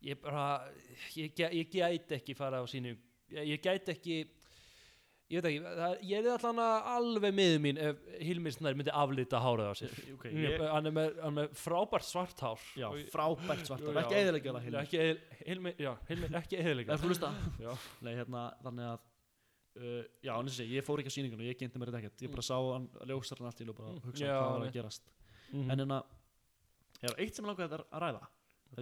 [0.04, 0.46] ég bara
[1.16, 2.92] ég, ég gæti ekki fara á sínu
[3.32, 4.16] ég, ég gæti ekki
[5.32, 8.92] ég veit ekki, það, ég er allan að alveg miður mín ef Hilmir Snær myndi
[8.94, 9.94] aflita hárið á sér.
[10.12, 12.60] Ok, ég, ég, hann, er með, hann er með frábært svart hár.
[12.78, 16.58] Já, ég- frábært svarta, Já, ekki eðilegja það Já, Hilmi ekki Hilmir, já, Hilmir, ekki
[16.60, 16.68] er
[18.04, 19.00] nei, hérna, þannig að
[19.80, 22.46] uh, já, þessi, ég fór ekki á sýningunum ég geinti mér þetta ekkert, ég bara
[22.52, 25.10] sá hann ljósar hann allt til og bara Mm, hugsa já, hvað var að gerast.
[25.54, 25.70] Mhm.
[25.72, 26.02] en hérna,
[27.00, 28.22] það er eitt sem langaði að að ræða.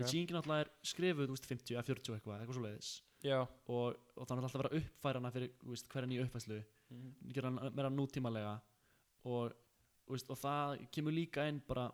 [0.01, 0.09] Okay.
[0.13, 2.91] sýningin alltaf er skrifuð, veist, 50 eða 40 og eitthvað, eitthvað svo leiðis
[3.69, 5.51] og, og þannig alltaf að vera uppfærana fyrir
[5.93, 7.13] hverja nýja uppfæslu Mhm.
[7.33, 8.61] gera hann meira nútímalega
[9.25, 9.53] og,
[10.11, 11.87] veist, og það kemur líka inn bara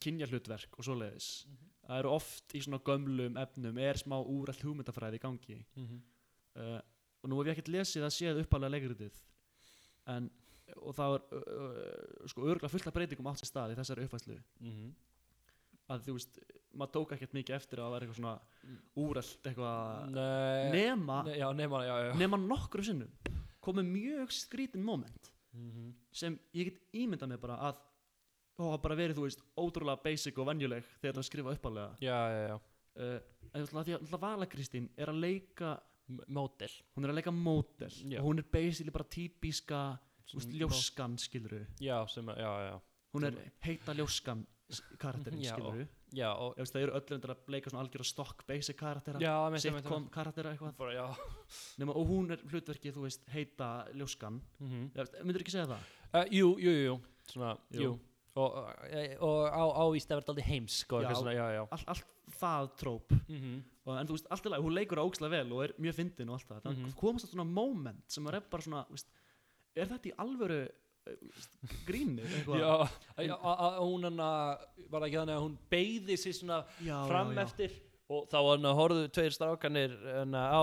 [0.00, 1.70] kynja hlutverk og svoleiðis Mhm.
[1.88, 6.02] það eru oft í svona gömlum efnum er smá úrætt hugmyndafræði í gangi Mhm.
[6.56, 6.80] uh,
[7.22, 9.12] og nú hef ég ekkert lesið að séð uppalega leikritið
[10.08, 10.30] en
[10.82, 14.04] og það er uh, uh, sko örgulega fullt af breytingum átt sér stað í þessari
[14.08, 14.94] uppfæslu Mhm.
[15.88, 16.38] Að þú veist,
[16.76, 18.34] maður tók ekkert mikið eftir að það var eitthvað svona
[18.96, 22.12] úrætt eitthvað Nei, nema, nei, já, nema, já, já.
[22.20, 23.12] nema nokkru sinnum
[23.66, 25.92] komið mjög skrítin moment Mhm.
[26.12, 27.78] sem ég get ímyndað mér bara að
[28.58, 32.56] og hafa bara verið, þú veist, ótrúlega basic og venjuleg þegar það var skrifað uppalega
[32.56, 33.20] uh,
[33.54, 35.70] en þú veist, náttúrulega Vala Kristín er að leika
[36.28, 36.68] Módel.
[36.94, 38.20] hún er að leika mótel Já.
[38.20, 39.80] og hún er basically bara típiska
[40.52, 42.80] ljóskan, skiluru Já, sem, já, já.
[43.14, 45.52] Hún er heita ljóskan s- karakterinn, Já.
[45.54, 49.18] skiluru Já, og það eru öll reyndar að leika svona algjör stock basic karaktera,
[49.58, 50.76] sitcom karaktera eitthvað.
[50.76, 50.92] Bara,
[51.78, 54.40] Nema, og hún er hlutverkið, þú veist, heita ljóskan.
[54.60, 55.80] Mm Ég veist, myndir ekki segja það?
[56.14, 57.80] uh, Jú, jú, jú, svona, Jú.
[57.82, 57.98] jú,
[58.36, 59.62] Og, uh, og á,
[60.12, 61.14] að vera aldrei heimsk og Já.
[61.16, 61.62] svona, já, já.
[61.72, 62.04] All, allt
[62.38, 63.08] það tróp.
[63.28, 65.94] Mm og, en þú veist, allt í lagi, hún leikur ógislega vel og er mjög
[65.94, 66.72] fyndin og allt það.
[66.76, 66.86] Mhm.
[66.90, 69.06] það komast að svona moment sem er bara svona veist,
[69.76, 70.68] er þetta í alvöru
[71.06, 71.56] eh, þú veist,
[71.88, 72.60] gríni eitthvað?
[72.60, 74.22] Já, að- að hún hann
[74.90, 78.68] var ekki þannig að hún beigði sér svona já, fram já, eftir og þá hann
[78.78, 79.94] horfðu tveir strákanir
[80.30, 80.62] á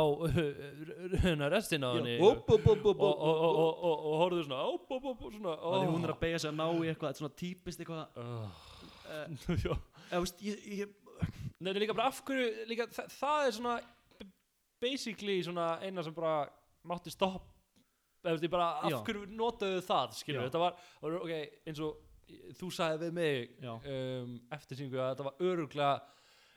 [1.25, 4.62] hann restina upp, upp, og, og, og, og, og, og horfðu svona
[5.60, 8.06] Þannig hún er að beigja sig að ná í eitthvað svona típist eitthvað.
[11.63, 13.75] Nei, það er líka bara af hverju líka, það, er svona
[14.84, 16.47] basically svona eina sem bara
[16.88, 17.53] mátti stopp
[18.31, 22.09] veist, bara af hverju notaðu það þetta var, það var ok, eins og
[22.57, 25.93] þú sagði við mig um, eftir síngu að þetta var öruglega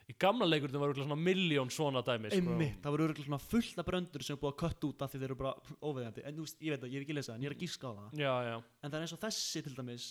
[0.07, 2.39] í gamla leikurinn var öruglega svona miljón svona dæmi sko.
[2.39, 5.11] Einmitt, það voru örugglega svona fullt af bröndur sem er búið að kött út af
[5.11, 7.35] því þeir eru bara óveðandi en þú veist, ég veit það, ég hef ekki lesað
[7.35, 8.21] en ég er að gíska á það.
[8.23, 10.07] Já, já, en það er eins og þessi til dæmis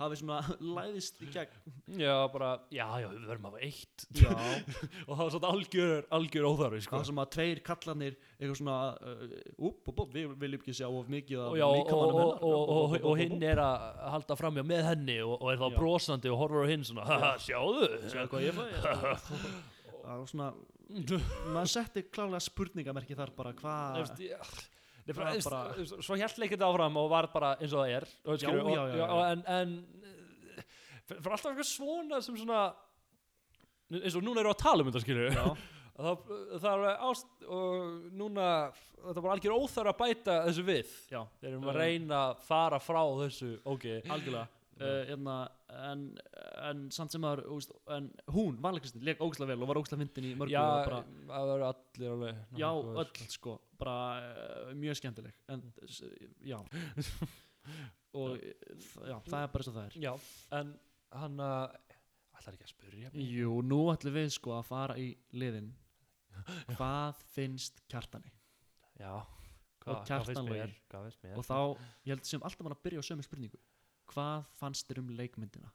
[0.00, 0.40] hafi svona
[0.76, 1.74] læðist í gegn.
[2.00, 4.06] Já, bara já, já, við verðum að hafa eitt.
[5.08, 6.96] Og það var svona algjör, algjör óþarfi sko.
[6.98, 9.24] það sem að tveir kallarnir eitthvað svona uh,
[9.70, 13.22] upp, upp, upp, við viljum ekki sjá of mikið og, og, og, og, og, og
[13.22, 16.72] hinn er að halda framjá með henni og, og er þá brosandi og horfur á
[16.72, 17.90] hinn svona, haha, sjáðu?
[18.10, 18.64] Sjáðu hvað ég fæ?
[20.04, 20.50] Það var svona,
[21.54, 24.02] maður setti klálega spurningamerki þar bara hvað
[25.12, 28.06] bara, bara- svo hjælt leikit áfram og var bara eins og það er
[28.40, 29.06] skilur, já, já, já.
[29.12, 29.74] og, en, en
[30.56, 30.64] eh,
[31.10, 32.62] fyrir alltaf eitthvað svona sem svona
[34.00, 35.44] eins og núna eru að tala um þetta skilur Já,
[36.06, 36.32] það,
[36.64, 38.48] það er ást og núna
[39.04, 40.92] þetta var algjör óþar að bæta þessu við.
[41.12, 41.80] Þeir erum að Uh.
[41.82, 44.46] reyna að fara frá þessu ok, algjörlega
[44.80, 45.36] uh, hérna,
[45.90, 46.02] en,
[46.70, 50.34] en samt sem en hún, Vala Kristín, leik ógæslega vel og var ógæslega fyndin í
[50.40, 52.70] mörgu já, bara, það verður allir alveg já,
[53.04, 53.56] öll sko.
[53.78, 55.64] bara uh, mjög skemmtileg en,
[56.44, 56.58] já.
[58.14, 59.94] Og þ- já, það er bara svo það er.
[60.04, 60.10] Já,
[60.58, 60.68] en
[61.18, 61.76] hann að
[62.36, 63.24] ætlar ekki að spyrja mig?
[63.40, 65.70] Jú, nú ætlum við sko að fara í liðin
[66.76, 68.30] Hvað finnst kjartani?
[69.00, 69.14] já,
[70.68, 70.76] Logi.
[70.92, 71.40] hvað finnst mér?
[71.40, 71.56] Og þá,
[72.06, 73.58] ég held sem alltaf mann að byrja á sömu spurningu
[74.12, 75.70] Hvað fannst þér um leikmyndina?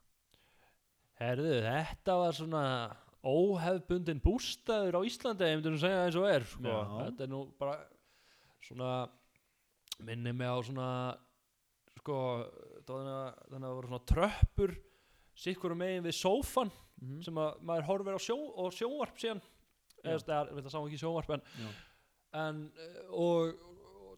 [1.20, 2.64] Herðu, þetta var svona
[3.20, 6.76] óhefbundin bústæður á Íslandi, ég myndi nú segja eins og er sko.
[7.02, 7.74] Þetta er nú bara
[8.64, 8.92] svona
[10.00, 10.90] minni mig á svona
[11.98, 12.20] sko,
[12.88, 14.76] þannig að að það voru svona tröppur
[15.40, 19.38] sikkur megin við sófan Mm sem að maður horfir á sjó, og sjónvarp síðan.
[20.02, 21.42] Eða þú veist, eða, ég veit að sá ekki sjónvarp en,
[22.40, 22.58] en
[23.08, 23.62] og,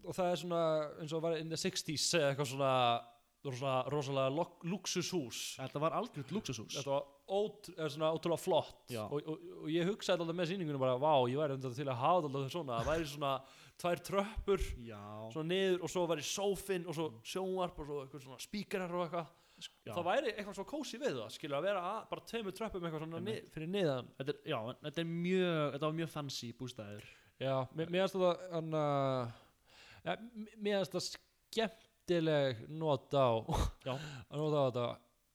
[0.03, 0.63] og það er svona
[1.03, 2.73] eins og var in the 60s eða eitthvað svona,
[3.43, 5.41] rosalega lok- luxushús.
[5.59, 6.77] Þetta var algjört luxushús.
[6.77, 8.85] Þetta var ót, eða svona, ótrúlega flott.
[9.09, 12.01] Og, og, og ég hugsaði alltaf með sýningunum bara, vá, ég væri enda til að
[12.03, 13.33] hafa alltaf svona, það væri svona
[13.83, 15.03] tvær tröppur Já,
[15.35, 19.07] svona niður og svo væri sófinn og svo sjónvarp og svo eitthvað svona spíkarar og
[19.09, 19.31] eitthvað.
[19.63, 19.93] Já.
[19.95, 23.03] það væri eitthvað svo kósi við það skilja að vera að, bara tveimur tröppum eitthvað
[23.05, 23.51] svona ni, Einmitt.
[23.55, 27.05] fyrir niðan Þetta er, já, þetta er mjög, þetta var mjög fancy bústæður
[27.43, 28.33] já, mér finnst þetta
[30.59, 31.67] mér finnst þetta
[32.13, 33.29] skemmtileg not á.
[34.33, 34.89] Nota á þetta.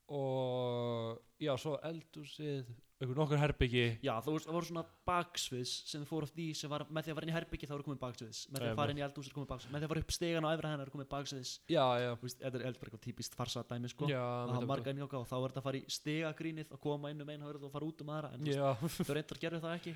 [0.07, 3.81] Og já, svo eldúsið einhver nokkur herbyggi.
[4.01, 7.11] Já, það voru, það voru svona baksviðs sem fóru á því sem var með því
[7.11, 8.39] að fara inn í herbyggi þá voru komið baksviðs.
[8.49, 9.73] Með því að fara inn í eldhús er komið baksviðs.
[9.75, 11.51] Með því að fara upp stegan á efra hennar er komið baksviðs.
[11.75, 14.09] Já, já, Þetta er bara eitthvað típist farsa dæmi sko.
[14.09, 16.73] Já, það hafa marga inn í okkar og þá er þetta að fara í stegagrínið
[16.73, 18.31] og koma inn um einu hörð og fara út um aðra.
[18.33, 18.49] En
[18.97, 19.93] þú reyndar gerðu það ekki.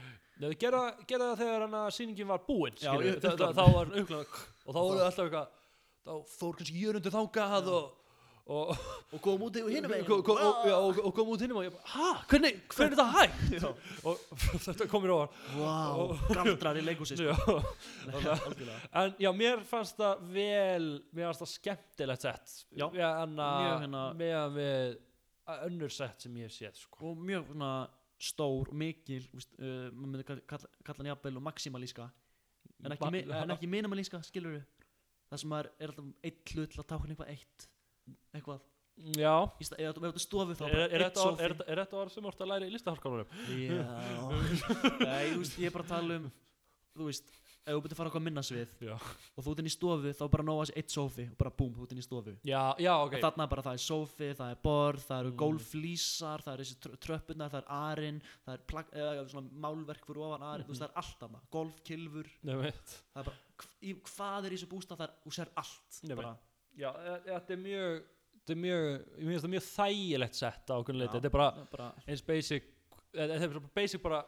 [0.62, 1.66] Gera það þegar
[1.98, 3.18] sýningin var búin Já, skilurðu.
[3.18, 3.58] upp- Þa- þa- uppkláruð.
[3.58, 5.58] þá var uppkláð og þá voru alltaf eitthvað
[6.06, 7.90] þá fór kannski jörundu þangað og,
[8.52, 8.72] og,
[9.14, 12.08] og kom út hinum og, og, og, og, kom út hinn og ég bara, hæ,
[12.32, 13.68] hvernig, hvernig er þetta hægt?
[14.10, 14.24] Og
[14.66, 15.76] þetta komir ofar Vá,
[16.40, 17.38] galdrar í sko.
[18.16, 18.80] Algjörlega.
[19.04, 22.58] en já, mér fannst það vel mér fannst það skemmtilegt sett.
[22.74, 23.08] Já, mjög
[23.86, 25.00] hérna- meðan við
[25.68, 27.14] önnur sett sem ég hef séð sko.
[27.14, 27.74] og mjög svona
[28.22, 32.10] stór mikil úst, uh, maður myndi kalla, hann jafnvel og maximalíska.
[32.82, 34.81] En ekki, ekki minimalíska skilur við
[35.32, 37.68] það sem er, er alltaf eitt hlut til að tákna eitthvað eitt
[38.36, 38.68] eitthvað.
[39.18, 42.42] Já, í stað, eða ef þú stofu þá er, er, þetta, þetta orð sem ert
[42.44, 43.38] að læra í listaháskólanum?
[43.56, 43.86] Já.
[45.08, 46.28] Nei, þú veist, ég er bara að tala um
[46.98, 47.32] þú veist,
[47.62, 50.46] ef þú að fara okkur minnasvið já, og þú ert inn í stofu þá bara
[50.48, 52.34] nóga þessi eitt sófi og bara búm, þú ert inn í stofu.
[52.48, 53.14] Já, já ok.
[53.20, 55.38] Og þarna bara það er sófi, það er borð, það eru Mm.
[55.44, 60.06] gólflísar, það eru þessi tr tröppunar, það er arinn, það er plag, eða, svona málverk
[60.10, 62.96] fyrir ofan arinn, þú veist það er allt þarna, golfkilfur, Nei, veit.
[63.14, 63.38] það er bara,
[63.82, 66.02] í, hvað er í þessu bústað, það er, þú sér allt,
[66.82, 68.04] já, e- þetta er mjög
[68.42, 68.86] þetta er mjög,
[69.22, 72.64] ég finnst það mjög þægilegt sett á okkur leiti, þetta er bara bara, eins basic
[73.14, 74.22] e- þetta er bara basic bara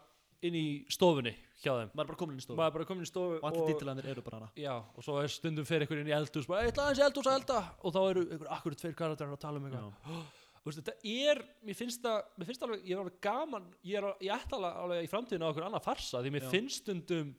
[0.44, 2.58] inn í stofunni hjá þeim, maður er bara komin í stofu.
[2.60, 4.52] Maður er bara komin í stofu og allir titilanir eru bara hana.
[4.60, 7.30] já, og svo er stundum fyrir einhver inn í eldhús bara, eitthvað aðeins í eldhús
[7.32, 7.60] að elda.
[7.84, 10.26] Og þá eru einhver akkur tveir karakterar að tala um eitthvað.
[10.64, 13.98] Þú veist, þetta er, mér finnst það mér finnst alveg, ég er alveg gaman ég
[14.00, 16.52] er, ég ætti alveg, alveg í framtíðinu á okkur annað farsa því mér Já.
[16.54, 17.34] finnst stundum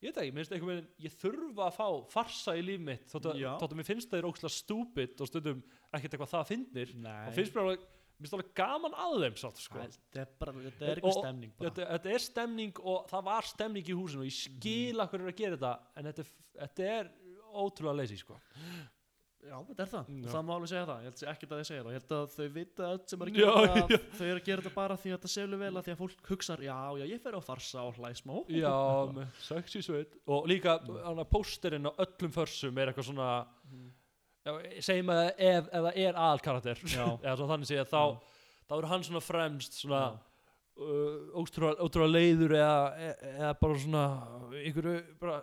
[0.00, 3.04] ég veit ekki, mér finnst einhvern veginn ég þurfa að fá farsa í líf mitt
[3.12, 3.50] þótt að, Já.
[3.60, 5.60] þótt að mér finnst það er ókslega stúpid og stundum
[5.92, 7.84] ekkert eitthvað það finnir Nei, og finnst mér alveg,
[8.22, 9.82] mér finnst alveg gaman að þeim satt, sko.
[9.82, 13.42] þetta er bara, þetta er eitthvað Og- stemning þetta, þetta er stemning og það var
[13.50, 15.02] stemning í húsinu og ég skil Mhm.
[15.02, 16.26] að hverju er að gera þetta en þetta,
[16.62, 17.10] þetta er
[17.52, 18.38] ótrúlega leysi sko.
[19.42, 20.26] Já, þetta er það, Já.
[20.30, 22.34] það má alveg segja það, ég held ekkert að þið segja það, ég held að
[22.36, 23.72] þau vita öll sem er að Já, gera já.
[23.82, 25.98] það, þau eru að gera þetta bara því að þetta selur vel að því að
[26.02, 28.36] fólk hugsar, já, já, ég fer á farsa og hlæsmá.
[28.54, 28.76] Já,
[29.16, 33.48] með sexy sveit og líka hana, pósterinn á öllum försum er eitthvað svona já,
[34.82, 37.06] segjum að ef, ef það er aðalkarakter Já.
[37.24, 38.02] eða svo þannig sé þá,
[38.68, 44.02] þá er hann svona fremst svona uh, ótrúlega, leiður eða, eða bara svona
[44.62, 45.36] einhverju bara,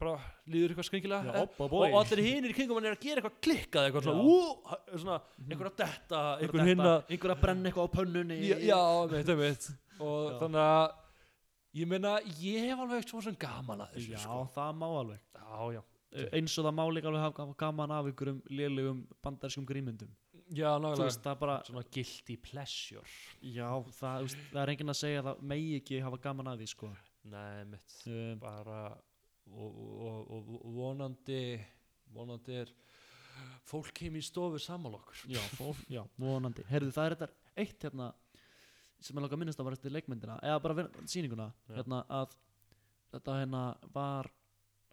[0.00, 0.16] bara
[0.50, 1.86] líður eitthvað skringilega Já, og, boy.
[1.92, 5.20] og allir hinir í kringum hann er að gera eitthvað klikkað eitthvað svona, ú, svona
[5.46, 8.42] einhver að detta, einhver Þetta, hinn að brenna eitthvað á pönnunni.
[8.42, 8.82] já, já
[9.14, 9.70] veit, veit
[10.02, 10.38] og Já.
[10.42, 10.84] þannig að
[11.78, 14.40] ég meina, ég hef alveg eitthvað svona gaman að þessu Já, sko.
[14.54, 15.20] það má alveg.
[15.38, 15.82] já, já
[16.14, 20.12] Eins og það má líka alveg hafa gaman af einhverjum lélugum bandarskum grímyndum.
[20.54, 23.02] Já, Þú nákvæmlega veist, bara, Svona guilty pleasure
[23.40, 26.58] já, það, veist, það er enginn að segja að það megi ekki hafa gaman af
[26.60, 26.90] því, sko.
[27.32, 28.80] Nei, mitt Um, Bara
[29.48, 31.38] og, og, og, og vonandi
[32.14, 32.74] Vonandi er
[33.64, 36.62] Fólk heim í stofu saman okkur já, fólk, já, vonandi.
[36.68, 37.28] Herðu, það er þetta
[37.64, 38.10] eitt hérna
[39.04, 41.74] sem ég langa að minnast að var eftir leikmyndina, eða bara Já.
[41.78, 42.36] hérna að
[43.14, 43.62] þetta hérna
[43.94, 44.30] var,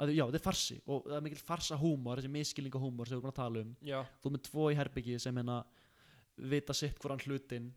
[0.02, 3.16] að, já, þetta er farsi og það er mikil farsa húmor, þessi miskilninga húmor sem
[3.16, 3.72] við erum búin að tala um.
[3.91, 5.60] Já Þú með tvo í herbyggi sem hérna
[6.56, 7.72] vita sitt hvoran hlutin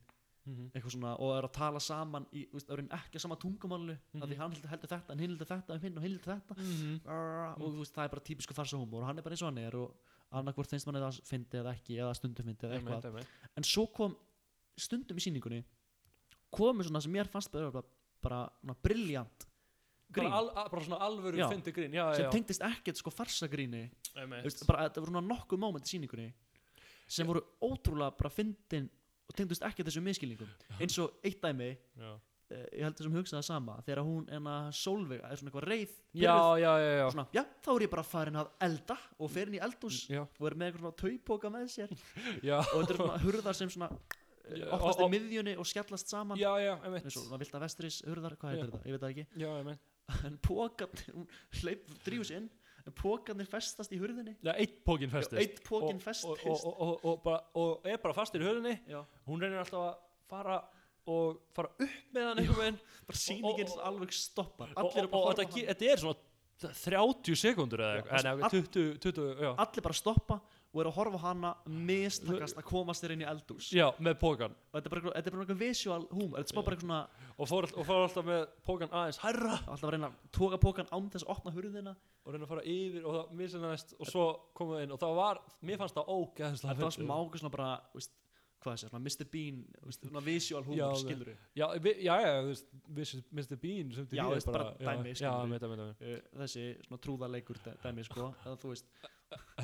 [0.45, 3.23] mm eitthvað svona og er að tala saman í, þú veist, það er ekki að
[3.25, 4.27] sama tungumálu mm Mhm.
[4.29, 6.55] því hann heldur, heldur þetta en hinn heldur þetta um hinn og hinn heldur þetta
[6.55, 7.63] -hmm.
[7.63, 9.49] og þú veist, það er bara típisku farsa húmor og hann er bara eins og
[9.49, 9.95] hann er og
[10.31, 14.17] annarkvort finnst manni það fyndi eða ekki eða stundum fyndi eða eitthvað en svo kom
[14.77, 15.65] stundum í sýningunni
[16.53, 19.47] komu svona sem mér fannst bara, bara, bara briljant
[20.17, 20.31] grín.
[20.31, 21.49] bara, al, bara svona alvöru Já.
[21.53, 21.95] fyndi grín.
[21.99, 23.85] Já, sem tengdist ekkert sko farsagríni.
[24.67, 26.31] Bara, þetta voru nokkuð moment í sýningunni
[27.07, 28.87] sem voru ótrúlega bara fyndin
[29.29, 30.49] og tengdust ekkert þessum miskilningum
[30.81, 34.67] eins og eitt dæmi eh, ég held þessum hugsaði það sama þegar hún en að
[34.79, 35.95] Solveig er svona eitthvað reið
[36.61, 40.03] já, svona, já, þá er ég bara farin að elda og fer inn í eldhús
[40.13, 41.95] Já, og er með eitthvað svona taupoka með sér.
[42.75, 43.91] Og þetta er svona hurðar sem svona
[44.77, 46.37] oftast og- í miðjunni og skellast saman.
[47.09, 49.27] Eins og svona vilda vestris hurðar, hvað heitir þetta, ég veit það ekki
[50.25, 51.27] en pókarnir, hún
[51.61, 52.51] hleyp, drífur sig inn
[52.85, 54.35] en pókarnir festast í hurðinni.
[54.45, 55.39] Já, eitt pókin festist.
[55.41, 56.29] Já, einn pókinn Og- festist.
[56.29, 59.63] og, og, og, og, og, bara, og er bara fastur í höfðinni já, Hún reynir
[59.63, 59.97] alltaf að
[60.29, 60.59] fara
[61.07, 62.79] og fara upp með hann einhvern veginn.
[63.09, 63.19] Bara
[63.65, 64.71] og- alveg stoppar.
[64.77, 66.21] Allir og, þetta, er svona
[66.65, 68.23] 30 sekundur eða Já, eitthvað.
[68.25, 69.51] Það- Nei, 20, 20, já.
[69.51, 69.65] Hana.
[69.67, 70.41] allir bara stoppa
[70.75, 74.57] og er að horfa hana mistakast að komast þér inn í eldús Já, með pókan
[74.57, 76.89] og þetta er bara, þetta er bara eitthvað visual humor þetta er smá bara eitthvað
[76.89, 77.01] svona
[77.39, 79.55] og fór, og fór alltaf með pókan aðeins hærra.
[79.67, 81.95] Alltaf að reyna að toga pókan án þess að opna hurðina.
[82.25, 84.93] Og reyna að fara yfir og það mislinnaðist og svo komum við inn.
[84.95, 88.15] Og það var, mér fannst það ógeðslega þetta var smá eitthvað svona bara veist,
[88.65, 89.27] hvað sé, svona Mr.
[89.35, 89.59] Bean
[89.99, 91.67] svona visual Já, humor, það- skilur við Já,
[92.07, 92.55] já, já, þú
[93.01, 93.59] veist, Mr.
[93.67, 95.51] Bean sem Já, ég veist, bara dæmi, Já, skilur við.
[95.51, 98.87] með það, með það þessi svona trúðarleikur dæ- dæmi sko, eða þú veist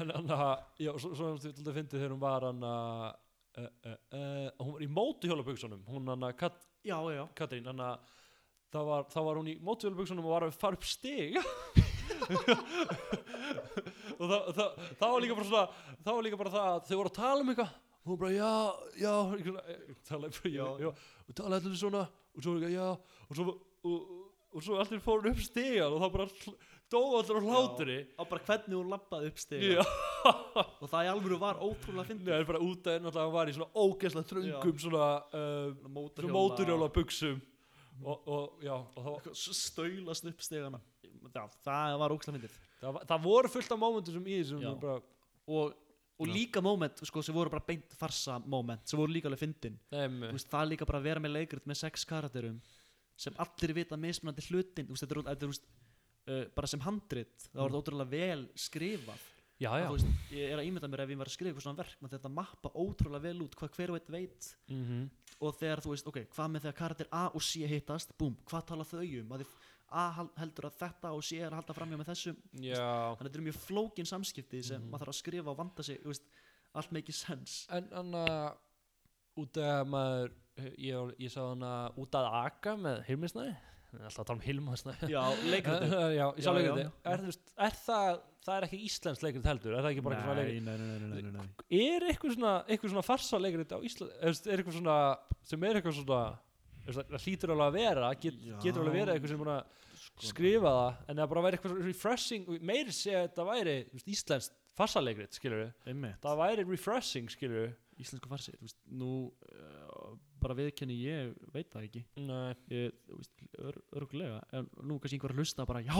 [0.01, 3.05] En hann að, já, svo, svo þú til að fyndi þegar hún var hann að
[3.11, 7.83] uh, uh, uh, hún var í mótuhjólabuksunum hún hann að Kat, já, já, Katrín hann
[7.85, 8.17] að
[8.71, 11.39] það var, það var hún í mótuhjólabuksunum og var að fara upp stig.
[14.21, 15.67] Og það, það, það var líka bara svona
[16.05, 17.77] það var líka bara það að þau voru að tala um eitthvað.
[18.01, 18.53] Og hún bara já,
[19.01, 19.15] já.
[19.45, 19.63] Svona,
[20.09, 22.89] talaði og talaði allir svona og svo já.
[23.27, 23.57] Og svo, og,
[23.91, 26.29] og, og svo allir fóru upp stigan og það bara
[26.91, 27.99] dóu allir á hlátri.
[28.19, 32.33] Á bara hvernig hún lappaði upp stig já, og það í alvöru var ótrúlega fyndið.
[32.33, 35.69] Það er bara út að náttúrulega hann var í svona ógeðslega þröngum svona, uh,
[36.17, 37.39] svona móturhjóla buksum
[38.01, 40.83] og, og já, og stöylast upp stigana.
[41.31, 42.59] Já, það var ógæslega fyndið.
[42.81, 44.71] Það, það voru fullt af mómentum sem í þessum Já.
[44.81, 45.01] bara,
[45.53, 45.75] og,
[46.21, 49.77] og líka moment sko, sem voru bara beint farsa moment sem voru líka alveg fyndin.
[49.93, 52.57] Veist, það er líka bara að vera með leikrit með sex karakterum
[53.21, 55.59] sem allir vita mismunandi hlutin þetta er,
[56.27, 59.27] er uh, bara sem handrit það var þetta ótrúlega vel skrifað.
[59.61, 59.87] Já, Að já.
[59.91, 61.97] þú veist, ég er að ímynda mér ef ég var að skrifa eitthvað svona verk
[62.01, 64.53] með þetta mappa ótrúlega vel út hvað hver og einn veit.
[64.69, 65.09] Mm
[65.41, 68.65] og þegar þú veist, ok, hvað með þegar karakter A og C hittast, búm, hvað
[68.69, 69.31] tala þau um?
[69.33, 69.45] Að
[69.91, 70.03] A
[70.37, 72.37] heldur að þetta og C er að halda framjá með þessum.
[72.53, 74.91] Þannig að þetta eru mjög flókin samskipti sem Mhm.
[74.91, 76.23] maður þarf að skrifa og vanda sig veist,
[76.75, 78.57] allt make sense en hann að
[79.41, 80.31] út að maður
[80.77, 83.57] ég, ég sá hann að út að aka með Hilmisnæði
[83.99, 86.27] alltaf að tala um Hilmisnæði já,
[86.81, 86.91] já.
[87.13, 87.25] er,
[87.67, 89.75] er það það er ekki íslensk leikrit heldur?
[89.77, 90.63] Er það ekki bara eitthvað svona leikrit?
[90.65, 91.81] nei, nei, nei, nei, nei, nei.
[91.91, 94.97] er eitthvað svona, eitthvað svona farsa leikrit á Ísland er eitthvað svona
[95.51, 96.23] sem er eitthvað svona
[96.87, 99.77] það hlýtur alveg að vera get, getur alveg verið eitthvað sem er búin að
[100.31, 105.03] skrifa það en það bara væri eitthvað refreshing meiri sé að þetta væri íslenskt farsa
[105.05, 109.90] leikrit skilur við það væri refreshing skilur við íslensku farsi þú veist, nú uh,
[110.43, 112.03] bara viðkenni ég veit það ekki.
[112.73, 115.97] Ég, veist, ör, örgulega en nú kannski einhver að hlusta bara já,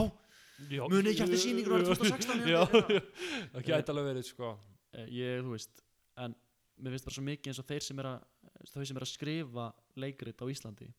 [0.69, 0.83] Já.
[0.85, 2.59] Munið ekki eftir sýninguna árið 2016 já,
[3.53, 3.63] það.
[3.65, 4.51] Gæti alveg verið sko.
[4.93, 5.81] Eh, ég, þú veist
[6.21, 6.35] en
[6.81, 8.27] mér finnst bara svo mikið eins og þeir sem er að
[8.69, 9.69] þau sem er að skrifa
[10.01, 10.89] leikrit á Íslandi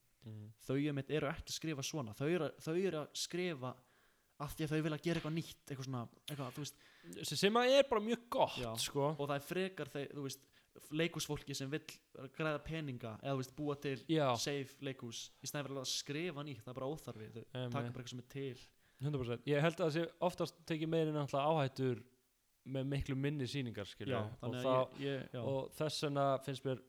[0.62, 2.14] þau einmitt eru ekki að skrifa svona.
[2.14, 3.72] Þau eru, þau eru að skrifa
[4.42, 6.84] af því að þau vilja gera eitthvað nýtt eitthvað svona, eitthvað, þú veist.
[7.26, 8.70] Sem, að er bara mjög gott Já.
[8.78, 9.08] sko.
[9.16, 10.44] og það er frekar þeir, þú veist
[10.92, 11.84] leikusfólki sem vill
[12.36, 16.62] græða peninga eða veist búa til já, safe leikus í snæði fyrir að skrifa nýtt,
[16.64, 18.62] það er bara óþarfi þau taka bara eitthvað sem er til.
[19.02, 22.02] 100% ég held að það sé oftast tekið meirinn áhættur
[22.72, 26.82] með miklu minni sýningar skilju já, og, ég, ég og þess vegna finnst mér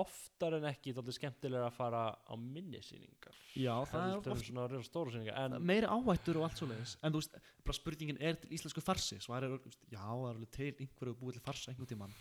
[0.00, 3.38] oftar en ekki þáttið skemmtilega að fara á minni sýningar.
[3.58, 6.92] Já, það er svona reyna stóra sýningar en meiri áhættur og allt svoleiðis.
[7.02, 9.18] En þú veist, bara spurningin er til íslensku farsi.
[9.24, 12.14] Svar er, veist, já, það er alveg til einhverju búið til farsa einhvern tímann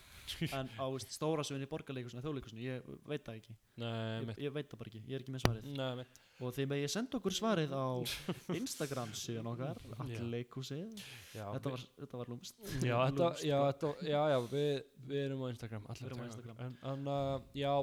[0.56, 3.56] en á þú veist, stóra sviðin í borgarleikusinu þjóðleikusinu, ég veit það ekki.
[3.82, 3.94] Nei,
[4.30, 5.70] ég, ég veit það bara ekki, ég er ekki með svarið.
[5.80, 6.08] Nei,
[6.40, 7.88] og með ég senda okkur svarið á
[8.62, 9.96] Instagram síðan okkar Já.
[10.06, 11.02] allir leikusið,
[11.36, 13.74] Já, þetta þetta var lúmst já, þetta, já, bara.
[13.74, 14.70] þetta, já, já, við,
[15.10, 16.62] við erum á Instagram Við erum á Instagram.
[16.64, 17.74] en, en uh, já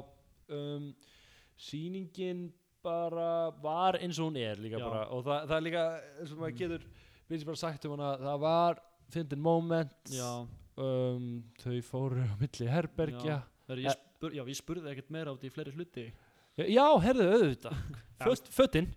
[0.57, 0.89] um,
[1.57, 2.47] sýningin
[2.87, 4.85] bara var eins og hún er líka Já.
[4.85, 5.03] bara.
[5.13, 5.83] Og það, það er líka
[6.21, 6.85] eins og maður getur
[7.27, 8.81] við sem bara sagt um hana það var
[9.13, 9.97] fyndin moment.
[10.13, 10.29] Já,
[10.81, 11.27] um,
[11.61, 13.41] þau fóru á milli herbergja.
[13.67, 16.07] Þegar ég, spur, já, ég spurði ekkert meira út í fleiri hluti.
[16.57, 17.81] Já, já herðu auðvitað.
[18.27, 18.87] Föt, fötin.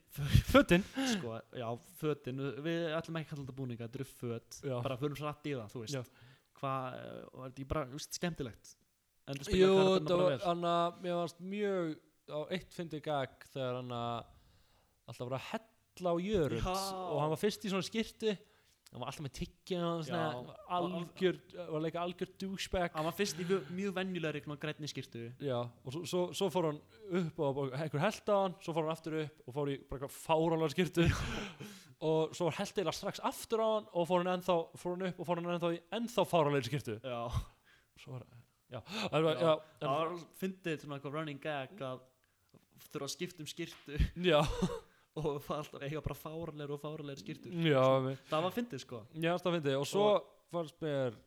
[0.48, 0.84] Fötin.
[1.12, 1.66] sko, já,
[2.00, 4.60] fötin, við ætlum ekki að kalla þetta búninga, þetta eru föt.
[4.64, 4.76] Já.
[4.80, 5.98] bara förum hratt í það, þú veist.
[5.98, 6.30] Já.
[6.60, 8.72] hvað, eh, og er þetta ekki bara, þú veist, skemmtilegt?
[9.28, 10.40] En það spila það karakterina bara vel?
[10.46, 11.90] hann að mér varst mjög
[12.30, 16.72] á eitt fyndi gag þegar hann alltaf var að hella á Já.
[16.72, 18.34] og hann var fyrst í svona skirti
[18.90, 19.34] hann var alltaf með
[20.74, 22.96] algjör, var að leika algjör douchebag.
[22.96, 24.00] Hann var fyrst í mjög,
[24.42, 25.28] svona grænni skýrtu
[25.84, 26.80] og svo, svo, svo fór hann
[27.20, 30.00] upp og einhver held á hann, svo fór hann aftur upp og fór í bara
[30.00, 31.06] eitthvað fárálega skirtu
[32.10, 35.22] og svo held eila strax aftur á hann og fór hann ennþá, fór hann upp
[35.22, 37.22] og fór hann ennþá í ennþá fárálega skirtu já,
[38.02, 38.28] svo var,
[38.72, 38.80] já,
[39.12, 39.30] það
[39.86, 42.06] var, fyndið svona eitthvað running gag að
[42.90, 44.00] þurfa að skipta um skýrtu
[44.32, 44.40] já,
[45.18, 48.84] og það var alltaf eiga bara fáralegur og fáralegur skýrtur já, já, það var fyndið
[48.84, 49.00] sko.
[49.16, 50.06] Já, það fyndi og svo
[50.52, 51.18] fannst mér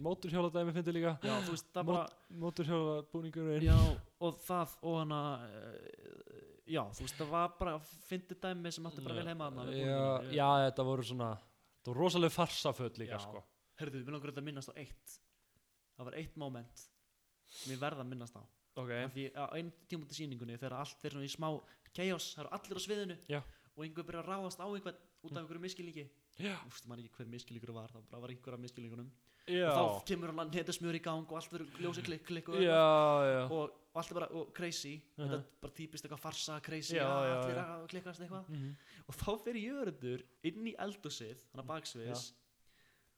[0.00, 1.12] móturhjóladæmi fyndi líka.
[1.24, 2.04] Já, veist, það bara
[2.40, 3.76] móturhjólabúningurinn já,
[4.24, 7.74] og það og hana uh, já, þú veist, það var bara
[8.08, 12.36] fyndið dæmi sem átti bara vel heima já, já, þetta voru svona þetta voru rosalega
[12.36, 13.44] farsaföld líka sko.
[13.80, 15.20] Herðu, við langar þetta að minnast á eitt.
[15.96, 16.82] Það var eitt moment
[17.50, 18.42] sem ég verða að minnast á.
[18.78, 21.48] Ok, Af Því á einn tíma út í sýningunni þegar allt er svona í smá
[21.96, 23.16] chaos Það eru allir á sviðinu.
[23.28, 23.40] Já.
[23.76, 26.06] Og einhver byrjar að ráðast á einhvern út af einhverju miskilningi
[26.40, 29.10] já, Úst, maður ekki hver miskilningur var Það bara var einhver af miskilningunum
[29.50, 33.72] Og þá kemur hann netasmjör í gang og allt verður ljósi klikk klikk og, og,
[33.90, 34.92] og allt er bara og crazy.
[35.16, 35.24] Mhm.
[35.24, 37.64] Þetta er bara típist eitthvað farsa crazy Já, já, Allir já.
[37.64, 38.48] að klikkast eitthvað.
[38.52, 38.76] Mhm.
[39.08, 42.24] og þá fyrir jörundur inn í eldhúsið hann að baksviðs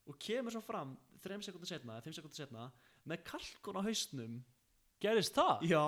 [0.08, 2.70] og kemur svo fram 3 sekundar setna, 5 sekundar setna
[3.06, 4.40] með kalkun á hausnum.
[5.02, 5.66] Gerist það?
[5.68, 5.84] já,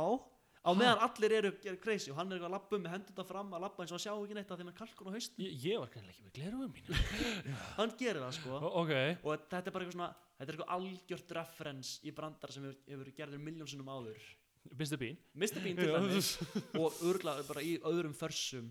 [0.65, 1.51] á meðan allir eru,
[1.83, 3.99] crazy og hann er eitthvað að labba um með hendurna fram að labba eins og
[3.99, 5.43] að sjá ekki neitt að þeim er kalkun á hausnum.
[5.45, 7.59] Ég, ég var kannilega ekki með glerugum mín.
[7.79, 8.55] Hann gerir það sko.
[8.61, 8.95] O- ok,
[9.29, 10.09] og þetta er bara eitthvað svona
[10.39, 14.25] þetta er eitthvað algjört reference í brandar sem hefur, gerður miljónsinnum áður.
[14.73, 14.97] Mr.
[14.97, 15.19] Bean.
[15.37, 15.61] Mr.
[15.61, 16.31] Bean til dæmis.
[16.81, 18.71] Og örgla bara í öðrum försum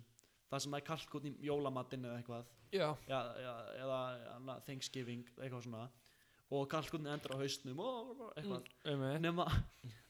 [0.50, 2.50] það sem er kalkun í jólamatinn eða eitthvað.
[2.74, 3.52] Já, já, já,
[3.84, 4.00] eða
[4.34, 5.84] hana, Thanksgiving eitthvað svona.
[6.54, 8.68] Og kalkunni endur á hausnum og eitthvað.
[8.90, 9.46] Um nema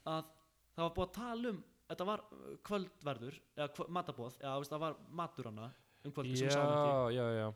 [0.08, 0.32] að
[0.74, 4.84] það var búið að tala um þetta var uh, kvöldverður eða matabóð, eða veist, það
[4.86, 5.70] var matur hana
[6.04, 7.16] um kvöldi sem við sáum ekki.
[7.16, 7.48] já, já,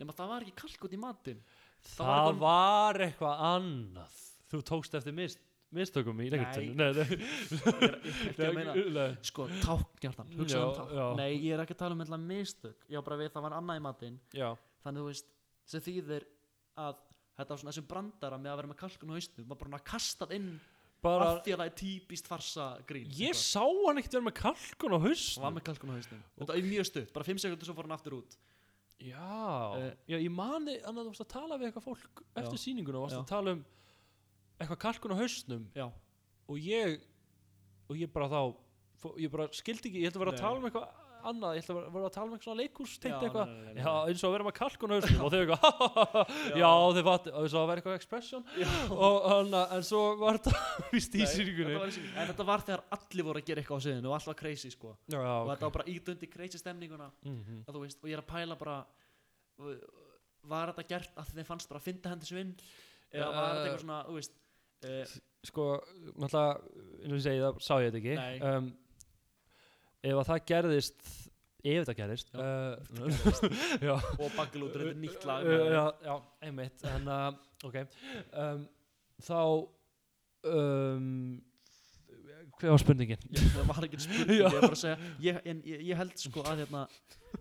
[0.00, 1.44] nema það var ekki kalkun í matinn.
[1.90, 4.18] Það var var, eitthvað- annað.
[4.50, 5.38] Þú tókst eftir mist,
[5.70, 6.90] mistökum í leikritunum Nei.
[6.90, 11.04] Nei, nei, ég ég ekki að meina sko, táknjartan, hugsa um það já.
[11.20, 12.88] nei, ég er ekki að tala um eitthvað mistök.
[12.90, 14.18] Já, bara við, það var annað í matinn.
[14.34, 14.48] Já,
[14.84, 15.30] þannig þú veist,
[15.70, 16.26] sem þýðir
[16.80, 16.98] að
[17.38, 19.48] þetta var svona þessum brandara með að vera með kalkun á hausnum.
[19.52, 20.50] Var bara kastað inn
[21.02, 24.36] bara af því að það er típist farsa grín Ég sá hann ekkert vera með
[24.40, 26.22] kalkun á hann var hausnum með kalkun á hausnum.
[26.38, 28.36] Þetta er mjög stutt, bara 5 sekundur svo fór hann aftur út.
[29.00, 32.64] Já, Eh, já, ég mani að þú varst að tala við eitthvað fólk eftir Já.
[32.64, 33.22] sýninguna og varst Já.
[33.22, 33.64] að tala um
[34.60, 35.64] eitthvað kalkun á hausnum.
[35.74, 35.86] Já,
[36.48, 37.00] og ég
[37.88, 38.56] og ég bara þá
[39.16, 40.88] ég bara skildi ekki, ég ætla að vera að tala um eitthvað
[41.30, 43.52] annað, ég ætla að vera- að tala um eitthvað svona leikús Já, tengt nei, eitthvað,
[43.80, 45.64] já, eins og að vera með kalkun á hausnum og þau eitthvað,
[46.62, 48.44] já, þau fatti og þau svo að vera eitthvað expression.
[48.96, 50.64] Og hann, en svo var þetta
[50.94, 51.76] vist í sýningunni.
[52.14, 54.72] en þetta var þegar allir voru að gera eitthvað á sviðinu og allt var crazy
[54.74, 54.94] sko.
[55.06, 55.52] Já, já, og ok.
[55.54, 57.10] þetta var bara ídundi crazy stemninguna.
[57.26, 57.62] Mhm.
[57.66, 58.78] að þú veist, og ég er að pæla bara
[60.50, 62.52] var þetta gert að þeim fannst bara að finna hendur svinn
[63.10, 64.36] eða Já, var þetta eh, eitthvað svona, þú veist
[64.88, 65.16] uh,
[65.50, 65.66] sko,
[66.22, 66.54] náttúrulega
[67.00, 68.38] eins og ég segi það, sá ég þetta ekki.
[68.50, 68.70] Um,
[70.00, 71.10] ef að það gerðist
[71.60, 73.10] ef þetta gerðist Já, uh,
[73.88, 76.14] já, og bakalútur, þetta er nýtt lag uh, já, já,
[76.48, 77.28] einmitt en uh,
[77.68, 77.78] ok.
[78.32, 78.64] Um,
[79.20, 79.38] þá
[80.48, 81.06] um,
[82.60, 83.28] hver var spurningin?
[83.30, 86.84] það var ekki spurning, ég að segja ég, en, ég, ég held sko að hérna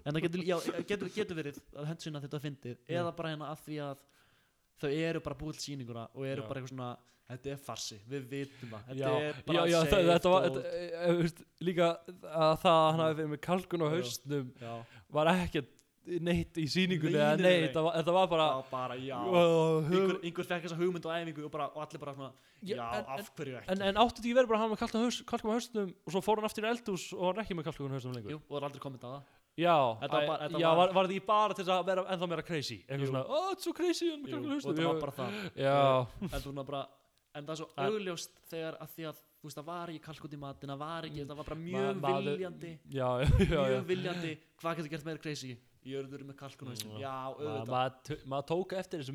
[0.03, 0.45] en það getur,
[0.91, 2.99] getur, getur verið að hendur sinna þetta fyndið, Já.
[3.01, 4.03] eða bara hérna að því að
[4.79, 6.91] þau eru bara búið til sýninguna og eru bara eitthvað svona
[7.29, 10.55] þetta er farsi, við vitum Já, þetta er bara já, já, safe þetta var dót.
[10.59, 11.89] þetta, e, e, veist, líka
[12.25, 13.91] að það að hann hafi verið með kalkun á Já.
[13.97, 14.73] haustnum já,
[15.19, 15.75] var ekkert
[16.09, 19.17] neitt í sýningunni Nei, nei, nei, þetta var, bara já, bara já.
[19.29, 22.31] Uh, einhver, einhver fekk þessa hugmynd og æfingu og, bara, og allir bara svona,
[22.65, 23.69] Já, já, en- af hverju ekki?
[23.75, 26.41] en, en áttu ekki verið bara að hann með kalkun á haustum og svo fór
[26.41, 28.33] hann aftur í eldús og hann ekki með kalkun á haustum lengur?
[28.33, 29.19] Jú, og það er aldrei komið það.
[29.59, 32.27] Já, Þetta var bara- þetta já var- var, var ekki bara til að vera ennþá
[32.31, 32.77] meira crazy?
[32.89, 35.37] Eitthvað svona, þetta er svo crazy Jú, og þetta var bara það.
[35.59, 35.77] Já,
[36.23, 36.83] en, þú náttúrulega bara,
[37.39, 40.33] en það er svo augljóst þegar að því að þú veist það var ekki kalkut
[40.35, 41.27] í matin það var ekki, Mm.
[41.31, 42.71] það var bara Ma- mjög maður- viljandi.
[42.91, 45.57] Já, já, já, mjög viljandi, hvað getur gert meira crazy?
[45.89, 46.75] Jörður með kalkun Ma-
[47.39, 47.69] auðvitað.
[47.71, 49.13] maður maður tók eftir þessu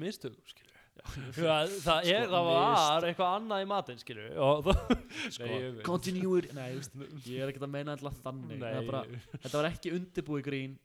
[0.95, 1.03] Já,
[1.43, 3.67] Já, það er, Sko, það var eitthvað annað í
[4.63, 4.77] það,
[5.61, 5.83] ég veit.
[5.85, 6.47] continuer
[7.27, 8.61] ég, er ekkert að meina alltaf þannig.
[8.63, 9.01] Það bara,
[9.43, 10.77] þetta var ekki undirbúið grín.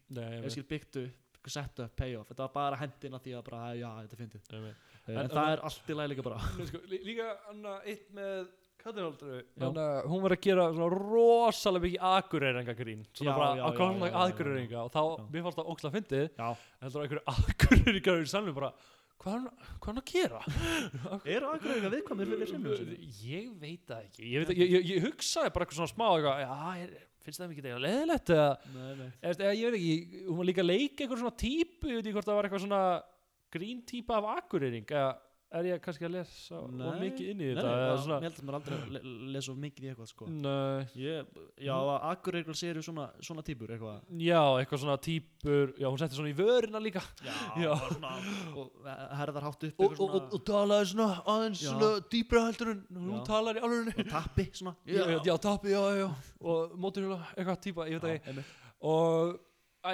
[0.68, 4.18] Byggt upp set up, pay off, þetta var bara hendina því að bara, já, þetta
[4.20, 4.36] finnst
[4.66, 4.76] veit.
[5.10, 6.40] En, En- það er allt í lagi líka bara.
[6.70, 8.48] Sko, lí- líka anna eitt með
[8.80, 9.70] Katrinaldru Já.
[10.08, 14.86] hún var að gera rosalega mikið akureyringa grín svona Já, bara já, að koma akureyringa.
[14.86, 15.26] Og þá, Já.
[15.34, 16.30] mér fannst það ógslag fyndið.
[16.40, 16.48] Já,
[16.80, 18.72] en það var einhverju akureyringar í salnum bara,
[19.20, 20.40] hvað er hann- er að gera?
[21.36, 22.96] eru akkur eitthvað viðkvæmir fyrir semjum
[23.28, 24.32] ég veit það ekki.
[24.32, 26.94] Ég, veit, ég, ég, ég hugsaði bara eitthvað svona smá eitthvað, já, er,
[27.28, 29.10] finnst það mikið eitthvað leðilegt eða, nei, nei.
[29.20, 32.06] Eða, eða ég veit ekki hún var líka að leika eitthvað svona típu ég veit
[32.08, 32.84] ekki hvort það var eitthvað svona
[33.54, 34.86] grín típa af akureyring?
[34.90, 35.18] Eða
[35.50, 36.90] er ég kannski að lesa Nei.
[37.08, 37.70] mikið inn í Nei, þetta?
[37.70, 40.28] Nei, bara, svona, ég held að mér aldrei lesa of mikið í eitthvað sko.
[40.30, 41.32] Nei, ég,
[41.66, 44.04] Já, að akkur eitthvað séru svona, svona típur eitthvað.
[44.22, 47.02] Já, eitthvað svona típur já, hún setti svona í vörina líka.
[47.26, 47.34] Já,
[47.64, 47.72] Já.
[47.74, 48.14] og svona
[48.62, 48.88] Og
[49.24, 53.20] herðar hátt upp og, og, og, og talaði svona aðeins svona dýbra heldur en hún
[53.26, 54.76] í alveg Og tappi svona.
[54.86, 55.20] Já, já,
[55.74, 56.08] já, já,
[56.46, 58.46] og móturhjóla, eitthvað típa, ég veit ekki.
[58.86, 59.40] og,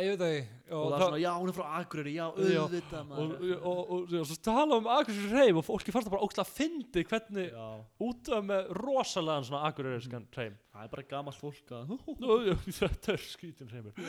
[0.04, 0.52] ég veit það ekki.
[0.66, 3.80] Og það er svona, já, hún er frá Akureyri, já, auðvitað og, maður og, og,
[3.96, 7.04] og, og svo tala um Akureyri hreim og fólki fannst það bara ógst að fyndi
[7.06, 7.68] hvernig Já,
[8.08, 10.60] út af með rosalegan svona Akureyriskan hreim.
[10.76, 11.96] Það er bara gamalt fólk að
[12.82, 14.06] þetta er skrítin hreimur.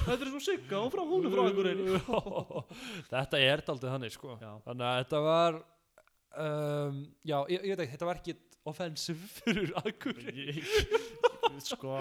[0.00, 2.00] Þetta er svo sigga, hún frá, hún er frá Akureyri.
[3.12, 4.38] Þetta er daldið þannig sko.
[4.40, 5.60] Þannig að þetta var
[6.36, 8.36] um, já, ég, ég veit ekki, þetta var ekki
[8.66, 9.70] offensive fyrir
[10.34, 10.64] Ég-
[11.64, 11.94] Sko,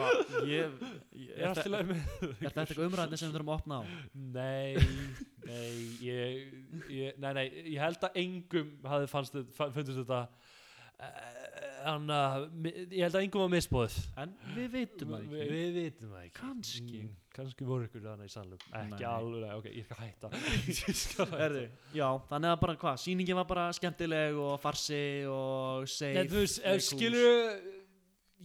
[0.46, 0.74] ég,
[1.18, 3.78] ég er allt í lagi með Er þetta eitthvað umræðin sem við þurfum að opna
[3.80, 3.82] á?
[4.36, 4.76] Nei,
[5.48, 5.72] nei,
[6.04, 6.52] ég,
[6.94, 10.22] ég, nei, nei, ég held að engum hafði fannst, þetta- fundist þetta
[10.98, 11.57] Þannig
[12.52, 15.48] mi- ég held að engum var misbóðið En við vitum það ekki.
[15.52, 16.34] Við vitum það ekki.
[16.40, 17.02] Kannski.
[17.04, 19.08] Mm, Kannski voru ykkur þannig í sannlum Ekki Nei.
[19.12, 20.30] alveg, ok, ég skal hætta.
[20.74, 21.40] Ég skal hætta.
[21.48, 21.64] Erði,
[21.94, 26.42] já, þannig að bara hvað, sýningin var bara skemmtileg og farsi og safe Nei, þú
[26.44, 26.86] veist, cool.
[26.90, 27.60] skilur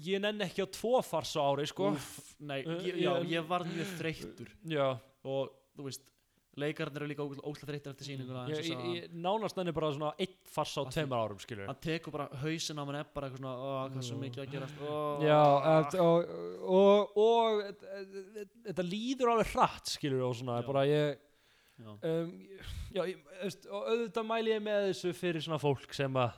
[0.03, 1.91] Ég nenni ekki á tvo fars á ári, sko.
[1.93, 4.49] Úff, Nei, Uh, ég, já, ég var mjög þreyttur.
[4.73, 4.87] Já,
[5.29, 6.01] og þú veist,
[6.61, 10.35] leikarnir eru líka óslega þreyttir eftir sýninguna ég, ég, ég nánast nenni bara svona einn
[10.53, 13.55] fars á tveimur árum, skilur hann tekur bara hausin á mann er bara eitthvað svona,
[13.57, 14.25] ó, hvað svo Mm.
[14.27, 14.83] mikið að gerast?
[14.85, 15.41] Ó, Já,
[15.79, 17.87] et, og, og, og et-
[18.43, 20.67] et- þetta líður alveg hratt, skilur og svona, Já.
[20.67, 21.19] bara ég
[21.81, 22.49] já, um,
[22.93, 23.03] já,
[23.73, 26.33] og auðvitað mæli ég með þessu fyrir svona fólk sem að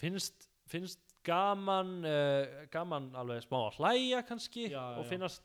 [0.00, 5.44] finnst, finnst gaman uh, gaman alveg smá að hlæja kannski og finnast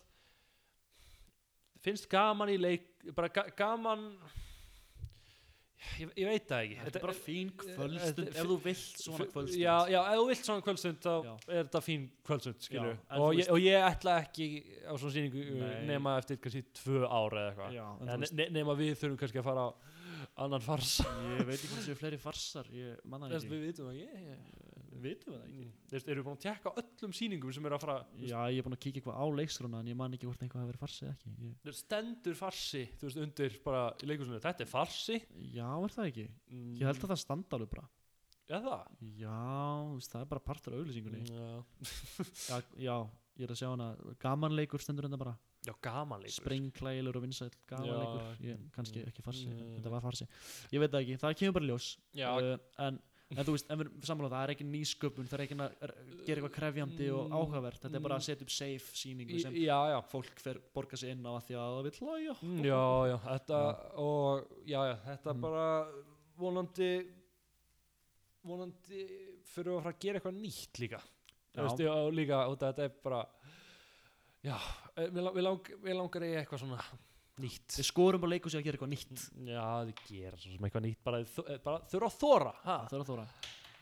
[1.86, 4.04] finnst gaman í leik bara ga gaman
[6.00, 6.78] ég, ég veit það ekki.
[6.84, 8.18] Þetta er bara fín kvöldstund.
[8.18, 9.62] þetta- ef þú vilt svona kvöldstund.
[9.62, 11.34] Já, já, ef þú vilt svona kvöldstund þá Já.
[11.48, 14.48] er þetta fín kvöldstund, en og, og ég ætla ekki
[14.88, 15.86] á svona sýningu uh, Nei.
[15.94, 18.32] nema eftir kannski tvö ára eða eitthvað.
[18.34, 19.70] Ne nema við þurfum kannski að fara á
[20.38, 21.00] annan fars.
[21.38, 23.50] Ég veit ekki hvað séu fleiri farsar ég manna ekki.
[23.50, 24.67] við vitum það ekki ég,
[25.04, 25.66] vitum við það ekki?
[25.66, 28.60] Mm, veist, erum við búin að tekka öllum sýningum sem eru að fara já, ég
[28.62, 30.84] er búin að kíkja eitthvað á leiksruna en ég man ekki hvort einhvað hafi verið
[30.84, 31.34] farsi eða ekki.
[31.48, 35.20] Ég, það stendur farsi þú veist, undir bara í leikusinu þetta er farsi.
[35.54, 36.28] Já, er það ekki?
[36.52, 37.88] Mm, ég held að það standa alveg bara.
[38.48, 39.04] Já, það?
[39.20, 39.38] Já,
[39.94, 41.26] veist, það er bara partur af auglýsingunni.
[41.28, 41.48] Já,
[42.50, 42.96] já, já,
[43.38, 43.92] ég er að sjá hana.
[44.24, 45.36] Gamanleikur stendur þetta bara.
[45.68, 46.38] Já gaman leikur.
[46.38, 49.74] Sprengklægilegur og vinsæll gamanleikur Já, ég, kannski mm, ekki farsi, mm.
[49.78, 50.28] þetta var farsi.
[50.72, 51.88] Ég veit það ekki, það kemur bara ljós.
[52.16, 52.54] Já, uh,
[52.86, 53.00] en,
[53.36, 55.96] en þú veist, en við samanlega það er ekki nýsköpun, það er ekki að er-
[56.28, 57.34] gera eitthvað krefjandi og Mm.
[57.36, 60.96] áhugavert þetta er bara að setja upp safe sýningu sem já, já fólk fer borga
[60.98, 63.60] sig inn á að því að það vil hlæja Mm, Já, já, þetta
[63.98, 65.42] og já, já, þetta Mm.
[65.42, 65.88] bara
[66.40, 67.08] vonandi
[68.48, 69.04] vonandi
[69.48, 71.02] fyrir að fara að gera eitthvað nýtt líka
[71.58, 71.64] Já.
[71.64, 73.26] Þú veist, já, og líka, og þetta er bara
[74.46, 74.58] já,
[74.96, 76.84] eh, við, lang, við langar í eitthvað svona
[77.44, 77.78] nýtt.
[77.78, 79.24] Við skorum bara leikur sig að gera eitthvað nýtt.
[79.48, 81.02] Já, þið gera svo sem eitthvað nýtt.
[81.06, 82.78] Bara, eh, bara þurfa að þóra ha?
[82.88, 83.28] það er að þóra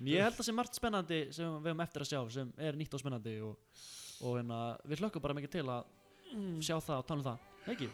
[0.03, 2.75] Ég held að það sé margt spennandi sem við höfum eftir að sjá sem er
[2.75, 3.53] nýtt og spennandi og,
[4.27, 5.87] og hérna, við hlökkum bara mikið til að
[6.59, 7.39] sjá það og tala um það,
[7.71, 7.89] ekki?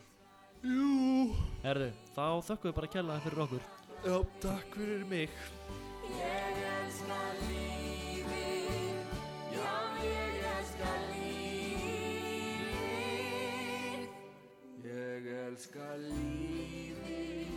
[0.65, 0.89] Jú.
[1.61, 3.63] Herðu, þá þökkum við bara kærlega fyrir okkur.
[4.01, 5.29] Já, takk fyrir mig
[15.51, 17.49] elska lífið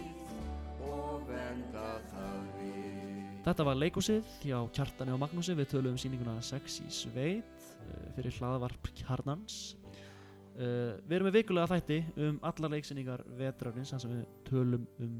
[0.82, 3.26] og venda það við.
[3.44, 5.54] Þetta var leikúsið hjá Kjartani og Magnúsi.
[5.54, 9.58] Við töluðum um sýninguna Sex í sveit uh, fyrir hlaðvarp Kjarnans.
[10.54, 15.14] Uh, Við erum með vikulega þætti um allar leiksýningar vetrarins þar sem við tölum um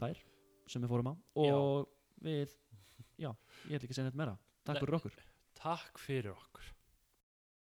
[0.00, 0.20] þær
[0.68, 1.14] sem við fórum á.
[1.46, 1.88] Og
[2.26, 2.52] við,
[3.16, 3.32] já,
[3.70, 4.36] ég ætla ekki að segja neitt meira.
[4.68, 5.16] Takk fyrir okkur.
[5.60, 6.68] Takk fyrir okkur